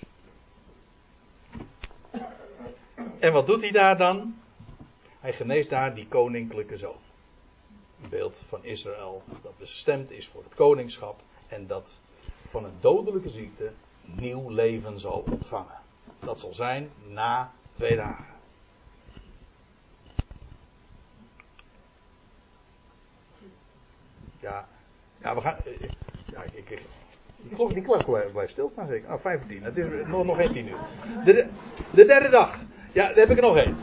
En 3.20 3.32
wat 3.32 3.46
doet 3.46 3.60
hij 3.60 3.70
daar 3.70 3.96
dan? 3.96 4.34
Hij 5.20 5.32
geneest 5.32 5.70
daar 5.70 5.94
die 5.94 6.06
koninklijke 6.08 6.76
zoon. 6.76 6.96
Een 8.02 8.08
beeld 8.08 8.42
van 8.48 8.64
Israël 8.64 9.22
dat 9.42 9.58
bestemd 9.58 10.10
is 10.10 10.28
voor 10.28 10.42
het 10.42 10.54
koningschap 10.54 11.20
en 11.48 11.66
dat 11.66 11.98
van 12.48 12.64
een 12.64 12.76
dodelijke 12.80 13.30
ziekte 13.30 13.70
nieuw 14.02 14.48
leven 14.48 15.00
zal 15.00 15.24
ontvangen. 15.30 15.78
Dat 16.18 16.40
zal 16.40 16.54
zijn 16.54 16.90
na 17.08 17.52
twee 17.72 17.96
dagen. 17.96 18.24
Ja, 24.40 24.68
ja 25.18 25.34
we 25.34 25.40
gaan. 25.40 25.56
Ja, 26.32 26.42
ik, 26.42 26.70
ik, 26.70 26.82
die 27.36 27.54
klok, 27.54 27.72
die 27.72 27.82
klok 27.82 28.32
blijft 28.32 28.52
stilstaan 28.52 28.86
zeker. 28.86 29.12
Oh, 29.12 29.20
15. 29.20 29.62
Het 29.62 29.76
is 29.76 29.86
nog, 30.06 30.24
nog 30.24 30.36
geen 30.36 30.52
10 30.52 30.68
uur. 30.68 30.78
De, 31.24 31.48
de 31.90 32.04
derde 32.04 32.28
dag. 32.28 32.58
Ja, 32.92 33.06
daar 33.06 33.16
heb 33.16 33.30
ik 33.30 33.36
er 33.36 33.42
nog 33.42 33.56
één. 33.56 33.76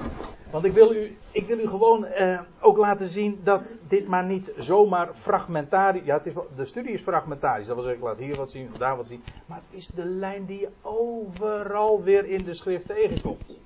Want 0.52 0.66
ik 0.66 0.72
wil 0.74 0.94
u, 0.94 1.18
ik 1.32 1.48
wil 1.48 1.60
u 1.60 1.68
gewoon 1.68 2.06
eh, 2.06 2.40
ook 2.60 2.78
laten 2.78 3.08
zien 3.08 3.40
dat 3.44 3.78
dit 3.88 4.08
maar 4.08 4.24
niet 4.24 4.52
zomaar 4.58 5.10
fragmentarisch. 5.16 6.06
Ja, 6.06 6.18
het 6.18 6.26
is 6.26 6.34
de 6.56 6.66
studie 6.66 6.92
is 6.92 7.02
fragmentarisch. 7.02 7.68
Dat 7.68 7.76
wil 7.76 7.84
zeggen, 7.84 8.02
ik 8.02 8.08
laat 8.08 8.18
hier 8.18 8.36
wat 8.36 8.52
zien, 8.52 8.72
daar 8.78 8.98
wat 8.98 9.08
zien. 9.08 9.24
Maar 9.46 9.62
het 9.70 9.80
is 9.80 9.88
de 9.88 10.06
lijn 10.06 10.46
die 10.46 10.60
je 10.60 10.70
overal 10.82 12.04
weer 12.04 12.26
in 12.26 12.44
de 12.44 12.54
schrift 12.54 12.88
tegenkomt. 12.88 13.60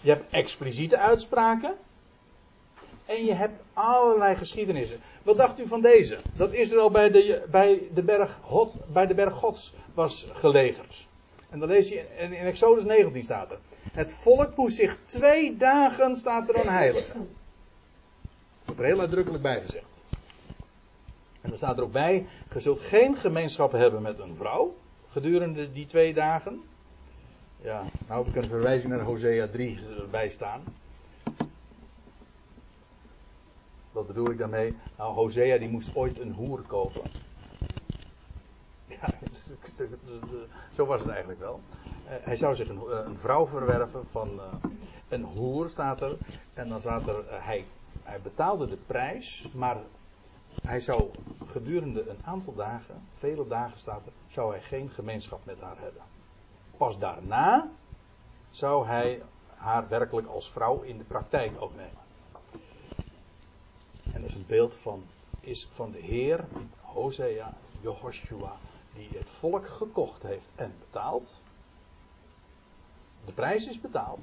Je 0.00 0.10
hebt 0.10 0.30
expliciete 0.30 0.98
uitspraken. 0.98 1.74
En 3.06 3.24
je 3.24 3.34
hebt 3.34 3.62
allerlei 3.72 4.36
geschiedenissen. 4.36 5.00
Wat 5.22 5.36
dacht 5.36 5.60
u 5.60 5.66
van 5.66 5.80
deze? 5.80 6.18
Dat 6.36 6.52
Israël 6.52 6.90
bij 6.90 7.10
de, 7.10 7.44
bij 7.50 7.82
de, 7.94 8.02
berg, 8.02 8.38
bij 8.92 9.06
de 9.06 9.14
berg 9.14 9.34
Gods 9.34 9.74
was 9.94 10.28
gelegerd. 10.32 11.06
En 11.54 11.60
dan 11.60 11.68
lees 11.68 11.88
je 11.88 12.06
in, 12.18 12.32
Exodus 12.32 12.84
19 12.84 13.22
staat 13.22 13.50
er. 13.50 13.58
Het 13.92 14.12
volk 14.12 14.56
moest 14.56 14.76
zich 14.76 14.98
twee 15.04 15.56
dagen, 15.56 16.16
staat 16.16 16.48
er 16.48 16.60
aan 16.60 16.74
heiligen. 16.74 17.18
Dat 17.18 18.64
wordt 18.64 18.80
er 18.80 18.86
heel 18.86 19.00
uitdrukkelijk 19.00 19.42
bij 19.42 19.60
gezegd. 19.60 19.86
En 21.40 21.48
dan 21.48 21.56
staat 21.56 21.76
er 21.76 21.82
ook 21.82 21.92
bij, 21.92 22.26
je 22.52 22.60
zult 22.60 22.80
geen 22.80 23.16
gemeenschap 23.16 23.72
hebben 23.72 24.02
met 24.02 24.18
een 24.18 24.36
vrouw 24.36 24.76
gedurende 25.10 25.72
die 25.72 25.86
twee 25.86 26.14
dagen. 26.14 26.62
Ja, 27.60 27.82
nou 28.08 28.24
heb 28.24 28.34
ik 28.36 28.42
een 28.42 28.48
verwijzing 28.48 28.92
naar 28.92 29.00
Hosea 29.00 29.48
3 29.48 29.78
erbij 29.98 30.28
staan. 30.28 30.62
Wat 33.92 34.06
bedoel 34.06 34.30
ik 34.30 34.38
daarmee? 34.38 34.76
Nou, 34.98 35.14
Hosea 35.14 35.58
die 35.58 35.68
moest 35.68 35.96
ooit 35.96 36.18
een 36.18 36.32
hoer 36.32 36.62
kopen. 36.62 37.10
Ja, 38.86 39.08
zo 40.76 40.86
was 40.86 41.00
het 41.00 41.08
eigenlijk 41.08 41.40
wel. 41.40 41.60
Eh, 42.04 42.14
hij 42.20 42.36
zou 42.36 42.54
zich 42.54 42.68
een, 42.68 42.80
eh, 42.90 43.10
vrouw 43.16 43.46
verwerven 43.46 44.06
van 44.10 44.34
uh, 44.34 44.42
een 45.08 45.24
hoer, 45.24 45.68
staat 45.68 46.00
er. 46.00 46.16
En 46.54 46.68
dan 46.68 46.80
staat 46.80 47.06
er, 47.06 47.24
hij, 47.28 47.64
hij 48.02 48.20
betaalde 48.22 48.66
de 48.66 48.78
prijs, 48.86 49.48
maar 49.52 49.76
hij 50.62 50.80
zou 50.80 51.10
gedurende 51.46 52.08
een 52.08 52.18
aantal 52.24 52.54
dagen, 52.54 52.94
vele 53.18 53.46
dagen 53.46 53.78
staat 53.78 54.06
er, 54.06 54.12
zou 54.28 54.50
hij 54.50 54.60
geen 54.60 54.90
gemeenschap 54.90 55.44
met 55.44 55.60
haar 55.60 55.78
hebben. 55.78 56.02
Pas 56.76 56.98
daarna 56.98 57.68
zou 58.50 58.86
hij 58.86 59.22
haar 59.54 59.88
werkelijk 59.88 60.26
als 60.26 60.50
vrouw 60.50 60.80
in 60.80 60.98
de 60.98 61.04
praktijk 61.04 61.62
opnemen. 61.62 62.02
En 64.12 64.20
dat 64.20 64.30
is 64.30 64.34
een 64.34 64.46
beeld 64.46 64.74
van, 64.74 65.04
is 65.40 65.68
van 65.72 65.90
de 65.90 65.98
Heer, 65.98 66.44
Hosea, 66.80 67.54
Jehoshua, 67.80 68.56
die 68.94 69.08
het 69.12 69.28
volk 69.38 69.68
gekocht 69.68 70.22
heeft 70.22 70.50
en 70.54 70.74
betaald. 70.78 71.42
De 73.24 73.32
prijs 73.32 73.66
is 73.66 73.80
betaald, 73.80 74.20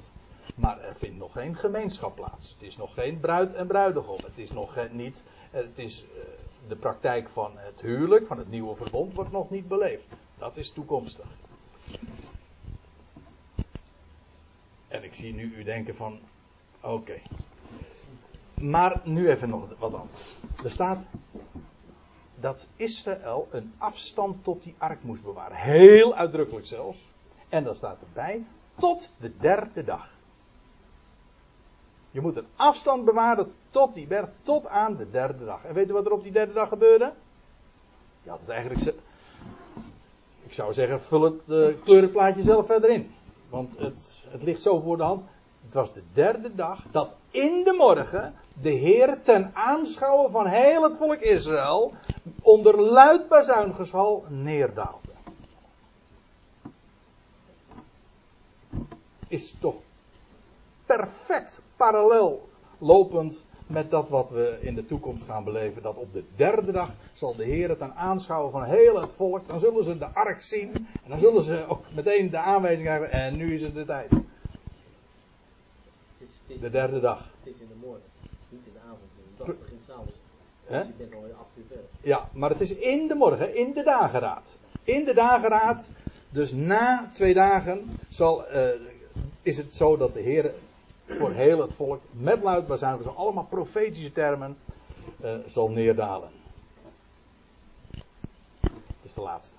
maar 0.56 0.82
er 0.82 0.96
vindt 0.96 1.18
nog 1.18 1.32
geen 1.32 1.56
gemeenschap 1.56 2.16
plaats. 2.16 2.54
Het 2.54 2.62
is 2.62 2.78
nog 2.78 2.94
geen 2.94 3.20
bruid 3.20 3.54
en 3.54 3.68
bruidegom. 3.68 4.18
Het 4.26 4.38
is 4.38 4.52
nog 4.52 4.78
niet, 4.92 5.24
het 5.52 5.78
is, 5.78 6.04
eh, 6.04 6.22
de 6.68 6.76
praktijk 6.76 7.30
van 7.30 7.52
het 7.56 7.82
huwelijk, 7.82 8.28
van 8.28 8.38
het 8.38 8.50
nieuwe 8.50 8.76
verbond, 8.76 9.14
wordt 9.14 9.32
nog 9.32 9.50
niet 9.50 9.68
beleefd. 9.68 10.06
Dat 10.38 10.58
is 10.58 10.70
toekomstig. 10.70 11.26
En 14.88 15.04
ik 15.04 15.14
zie 15.14 15.34
nu 15.34 15.56
u 15.56 15.64
denken 15.64 15.96
van, 15.96 16.20
oké. 16.82 17.20
Maar 18.54 19.02
nu 19.04 19.30
even 19.30 19.50
nog 19.50 19.80
wat 19.80 19.94
anders. 19.94 20.36
Er 20.64 20.72
staat 20.72 21.04
dat 22.42 22.68
Israël 22.76 23.48
een 23.52 23.74
afstand 23.78 24.44
tot 24.44 24.64
die 24.64 24.76
ark 24.78 25.04
moest 25.04 25.24
bewaren. 25.24 25.58
Heel 25.58 26.16
uitdrukkelijk 26.16 26.66
zelfs. 26.66 27.06
En 27.50 27.64
dan 27.64 27.76
staat 27.76 27.98
erbij, 28.02 28.46
tot 28.78 29.10
de 29.18 29.38
derde 29.38 29.84
dag. 29.84 30.10
Je 32.12 32.22
moet 32.22 32.38
een 32.38 32.48
afstand 32.56 33.06
bewaren 33.06 33.54
tot 33.70 33.94
die 33.94 34.08
berg, 34.08 34.30
tot 34.42 34.68
aan 34.68 34.96
de 34.96 35.10
derde 35.10 35.46
dag. 35.46 35.66
En 35.66 35.74
weet 35.74 35.90
u 35.90 35.94
wat 35.94 36.06
er 36.06 36.12
op 36.12 36.24
die 36.24 36.32
derde 36.32 36.54
dag 36.54 36.68
gebeurde? 36.68 37.14
Ja, 38.24 38.38
dat 38.46 38.50
eigenlijk. 38.50 38.96
Ik 40.46 40.54
zou 40.54 40.74
zeggen, 40.74 41.02
vul 41.02 41.22
het 41.22 41.42
uh, 41.48 41.68
kleurenplaatje 41.84 42.44
zelf 42.44 42.66
verder 42.66 42.90
in. 42.90 43.12
Want 43.50 43.78
het, 43.78 44.28
het 44.30 44.44
ligt 44.44 44.62
zo 44.62 44.80
voor 44.80 44.98
de 44.98 45.04
hand. 45.04 45.24
Het 45.72 45.80
was 45.80 45.94
de 45.94 46.04
derde 46.14 46.56
dag 46.56 46.86
dat 46.92 47.16
in 47.30 47.64
de 47.64 47.74
morgen 47.74 48.34
de 48.62 48.70
Heer 48.70 49.22
ten 49.24 49.52
aanschouwen 49.54 50.32
van 50.32 50.48
heel 50.48 50.84
het 50.84 50.98
volk 50.98 51.20
Israël 51.20 51.94
onder 52.42 52.82
luid 52.82 53.28
bazuingeschal 53.28 54.26
neerdaalde. 54.30 55.12
Is 59.28 59.56
toch 59.60 59.76
perfect 60.86 61.62
parallel 61.76 62.50
lopend 62.78 63.46
met 63.68 63.92
dat 63.92 64.10
wat 64.10 64.30
we 64.30 64.58
in 64.62 64.76
de 64.76 64.86
toekomst 64.86 65.24
gaan 65.24 65.44
beleven. 65.44 65.82
Dat 65.82 65.98
op 65.98 66.14
de 66.14 66.24
derde 66.36 66.72
dag 66.72 66.90
zal 67.14 67.36
de 67.36 67.46
Heer 67.46 67.82
aan 67.82 67.94
aanschouwen 67.94 68.52
van 68.52 68.64
heel 68.64 69.02
het 69.02 69.12
volk. 69.16 69.48
Dan 69.48 69.60
zullen 69.60 69.84
ze 69.84 69.98
de 69.98 70.14
ark 70.14 70.42
zien. 70.42 70.74
En 71.04 71.10
dan 71.10 71.20
zullen 71.20 71.42
ze 71.42 71.66
ook 71.68 71.84
meteen 71.96 72.30
de 72.30 72.38
aanwijzing 72.38 72.88
hebben. 72.88 73.12
En 73.12 73.36
nu 73.36 73.54
is 73.54 73.62
het 73.62 73.74
de 73.74 73.86
tijd. 73.86 74.10
De 76.60 76.70
derde 76.70 77.00
dag. 77.00 77.30
Het 77.44 77.54
is 77.54 77.60
in 77.60 77.68
de 77.68 77.76
morgen, 77.86 78.10
niet 78.50 78.66
in 78.66 78.74
de 78.74 78.80
avond. 78.80 79.00
De 79.38 79.44
dag 79.44 79.60
begint 79.60 79.82
s'avonds. 79.88 80.12
Hè? 80.66 80.84
Ja, 82.02 82.30
maar 82.34 82.50
het 82.50 82.62
is 82.62 82.76
in 82.76 83.08
de 83.08 83.16
morgen, 83.16 83.56
in 83.56 83.74
de 83.74 83.84
dageraad. 83.84 84.54
In 84.84 85.06
de 85.06 85.14
dageraad, 85.14 85.92
dus 86.30 86.52
na 86.52 87.10
twee 87.14 87.34
dagen, 87.34 88.00
zal, 88.10 88.52
uh, 88.52 88.68
is 89.42 89.58
het 89.58 89.74
zo 89.74 89.98
dat 89.98 90.14
de 90.14 90.20
Heer 90.20 90.54
voor 91.06 91.32
heel 91.32 91.60
het 91.60 91.74
volk 91.74 92.02
met 92.12 92.42
luid 92.44 92.68
bazuin, 92.68 92.98
dat 92.98 93.16
allemaal 93.16 93.46
profetische 93.46 94.12
termen, 94.12 94.58
uh, 95.22 95.36
zal 95.46 95.70
neerdalen. 95.70 96.30
Dat 98.62 98.72
is 99.02 99.14
de 99.14 99.22
laatste, 99.22 99.58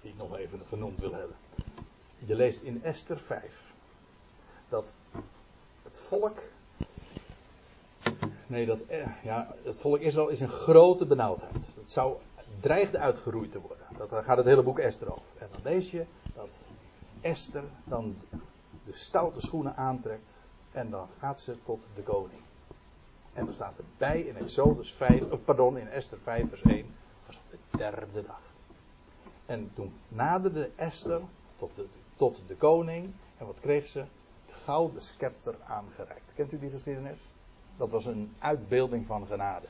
die 0.00 0.10
ik 0.10 0.16
nog 0.18 0.36
even 0.36 0.60
genoemd 0.68 0.98
wil 0.98 1.12
hebben. 1.12 1.36
Je 2.26 2.34
leest 2.34 2.62
in 2.62 2.84
Esther 2.84 3.18
5 3.18 3.74
dat 4.68 4.92
het 5.86 5.98
volk. 5.98 6.42
Nee, 8.46 8.66
dat, 8.66 8.80
eh, 8.80 9.06
ja, 9.22 9.54
het 9.64 9.80
volk 9.80 10.00
Israël 10.00 10.28
is 10.28 10.40
een 10.40 10.48
grote 10.48 11.06
benauwdheid. 11.06 11.70
Het 11.74 11.92
zou 11.92 12.16
dreigde 12.60 12.98
uitgeroeid 12.98 13.52
te 13.52 13.60
worden. 13.60 13.86
Dat, 13.96 14.10
daar 14.10 14.22
gaat 14.22 14.36
het 14.36 14.46
hele 14.46 14.62
boek 14.62 14.78
Esther 14.78 15.10
over. 15.10 15.22
En 15.38 15.48
dan 15.50 15.60
lees 15.64 15.90
je 15.90 16.04
dat 16.34 16.62
Esther 17.20 17.64
dan 17.84 18.16
de 18.84 18.92
stoute 18.92 19.40
schoenen 19.40 19.76
aantrekt. 19.76 20.32
En 20.72 20.90
dan 20.90 21.08
gaat 21.18 21.40
ze 21.40 21.56
tot 21.62 21.88
de 21.94 22.02
koning. 22.02 22.40
En 23.32 23.44
dan 23.44 23.54
staat 23.54 23.78
erbij 23.78 24.20
in 24.20 24.36
Exodus 24.36 24.92
5, 24.92 25.22
pardon, 25.44 25.78
in 25.78 25.88
Esther 25.88 26.18
5 26.22 26.48
vers 26.48 26.62
1. 26.62 26.86
was 27.26 27.36
op 27.36 27.58
de 27.70 27.78
derde 27.78 28.22
dag. 28.26 28.40
En 29.46 29.70
toen 29.72 29.92
naderde 30.08 30.70
Esther 30.76 31.20
tot 31.56 31.70
de, 31.74 31.86
tot 32.14 32.42
de 32.46 32.54
koning. 32.54 33.12
En 33.38 33.46
wat 33.46 33.60
kreeg 33.60 33.86
ze? 33.86 34.04
De 34.66 34.72
gouden 34.72 35.02
scepter 35.02 35.54
aangereikt. 35.66 36.32
Kent 36.34 36.52
u 36.52 36.58
die 36.58 36.70
geschiedenis? 36.70 37.28
Dat 37.76 37.90
was 37.90 38.06
een 38.06 38.34
uitbeelding 38.38 39.06
van 39.06 39.26
genade. 39.26 39.66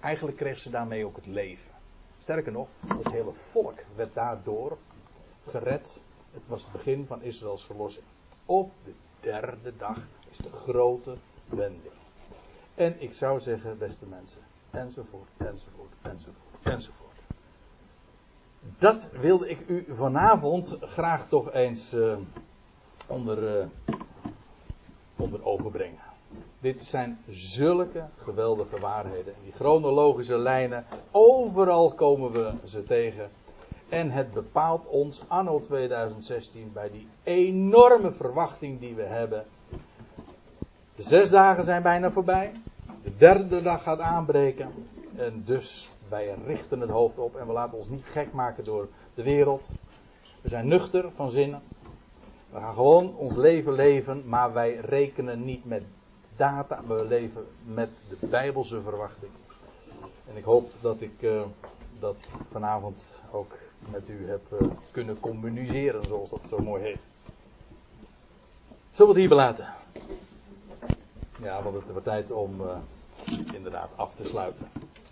Eigenlijk 0.00 0.36
kreeg 0.36 0.58
ze 0.58 0.70
daarmee 0.70 1.06
ook 1.06 1.16
het 1.16 1.26
leven. 1.26 1.70
Sterker 2.20 2.52
nog, 2.52 2.68
het 2.86 3.10
hele 3.10 3.32
volk 3.32 3.78
werd 3.94 4.12
daardoor 4.12 4.78
gered. 5.48 6.00
Het 6.32 6.48
was 6.48 6.62
het 6.62 6.72
begin 6.72 7.06
van 7.06 7.22
Israëls 7.22 7.64
verlossing. 7.64 8.04
Op 8.46 8.70
de 8.84 8.92
derde 9.20 9.76
dag 9.76 9.98
is 10.30 10.36
de 10.36 10.50
grote 10.50 11.16
wending. 11.48 11.94
En 12.74 13.02
ik 13.02 13.14
zou 13.14 13.40
zeggen, 13.40 13.78
beste 13.78 14.06
mensen, 14.06 14.40
enzovoort, 14.70 15.28
enzovoort, 15.36 15.92
enzovoort, 16.02 16.62
enzovoort. 16.62 17.18
Dat 18.78 19.08
wilde 19.10 19.48
ik 19.48 19.68
u 19.68 19.84
vanavond 19.88 20.76
graag 20.80 21.28
toch 21.28 21.52
eens 21.52 21.94
uh, 21.94 22.16
onder, 23.06 23.58
uh, 23.58 23.94
onder 25.16 25.44
ogen 25.44 25.70
brengen. 25.70 26.00
Dit 26.60 26.82
zijn 26.82 27.18
zulke 27.28 28.04
geweldige 28.16 28.80
waarheden. 28.80 29.34
Die 29.42 29.52
chronologische 29.52 30.38
lijnen, 30.38 30.84
overal 31.10 31.92
komen 31.92 32.32
we 32.32 32.52
ze 32.64 32.82
tegen. 32.82 33.30
En 33.88 34.10
het 34.10 34.32
bepaalt 34.32 34.86
ons 34.86 35.22
anno 35.26 35.60
2016 35.60 36.70
bij 36.72 36.90
die 36.90 37.08
enorme 37.22 38.12
verwachting 38.12 38.80
die 38.80 38.94
we 38.94 39.02
hebben. 39.02 39.44
De 40.94 41.02
zes 41.02 41.30
dagen 41.30 41.64
zijn 41.64 41.82
bijna 41.82 42.10
voorbij. 42.10 42.52
De 43.02 43.16
derde 43.16 43.62
dag 43.62 43.82
gaat 43.82 44.00
aanbreken. 44.00 44.72
En 45.16 45.42
dus 45.44 45.90
wij 46.08 46.34
richten 46.46 46.80
het 46.80 46.90
hoofd 46.90 47.18
op 47.18 47.36
en 47.36 47.46
we 47.46 47.52
laten 47.52 47.78
ons 47.78 47.88
niet 47.88 48.04
gek 48.04 48.32
maken 48.32 48.64
door 48.64 48.88
de 49.14 49.22
wereld. 49.22 49.72
We 50.40 50.48
zijn 50.48 50.68
nuchter 50.68 51.10
van 51.14 51.30
zinnen. 51.30 51.62
We 52.50 52.58
gaan 52.58 52.74
gewoon 52.74 53.16
ons 53.16 53.34
leven 53.34 53.72
leven, 53.72 54.28
maar 54.28 54.52
wij 54.52 54.76
rekenen 54.76 55.44
niet 55.44 55.64
met 55.64 55.82
data. 56.36 56.82
We 56.86 57.04
leven 57.04 57.46
met 57.64 58.02
de 58.08 58.16
Bijbelse 58.30 58.82
verwachting. 58.82 59.30
En 60.28 60.36
ik 60.36 60.44
hoop 60.44 60.70
dat 60.80 61.00
ik 61.00 61.22
uh, 61.22 61.42
dat 61.98 62.28
vanavond 62.50 63.20
ook 63.30 63.52
met 63.90 64.08
u 64.08 64.28
heb 64.28 64.40
uh, 64.52 64.68
kunnen 64.90 65.20
communiceren, 65.20 66.02
zoals 66.02 66.30
dat 66.30 66.48
zo 66.48 66.58
mooi 66.58 66.82
heet. 66.82 67.08
Zullen 68.90 69.14
we 69.14 69.20
het 69.20 69.28
hier 69.28 69.28
belaten? 69.28 69.66
Ja, 71.42 71.62
want 71.62 71.76
het 71.76 71.90
wordt 71.90 72.04
tijd 72.04 72.30
om 72.30 72.60
uh, 72.60 72.76
inderdaad 73.54 73.90
af 73.96 74.14
te 74.14 74.24
sluiten. 74.24 74.68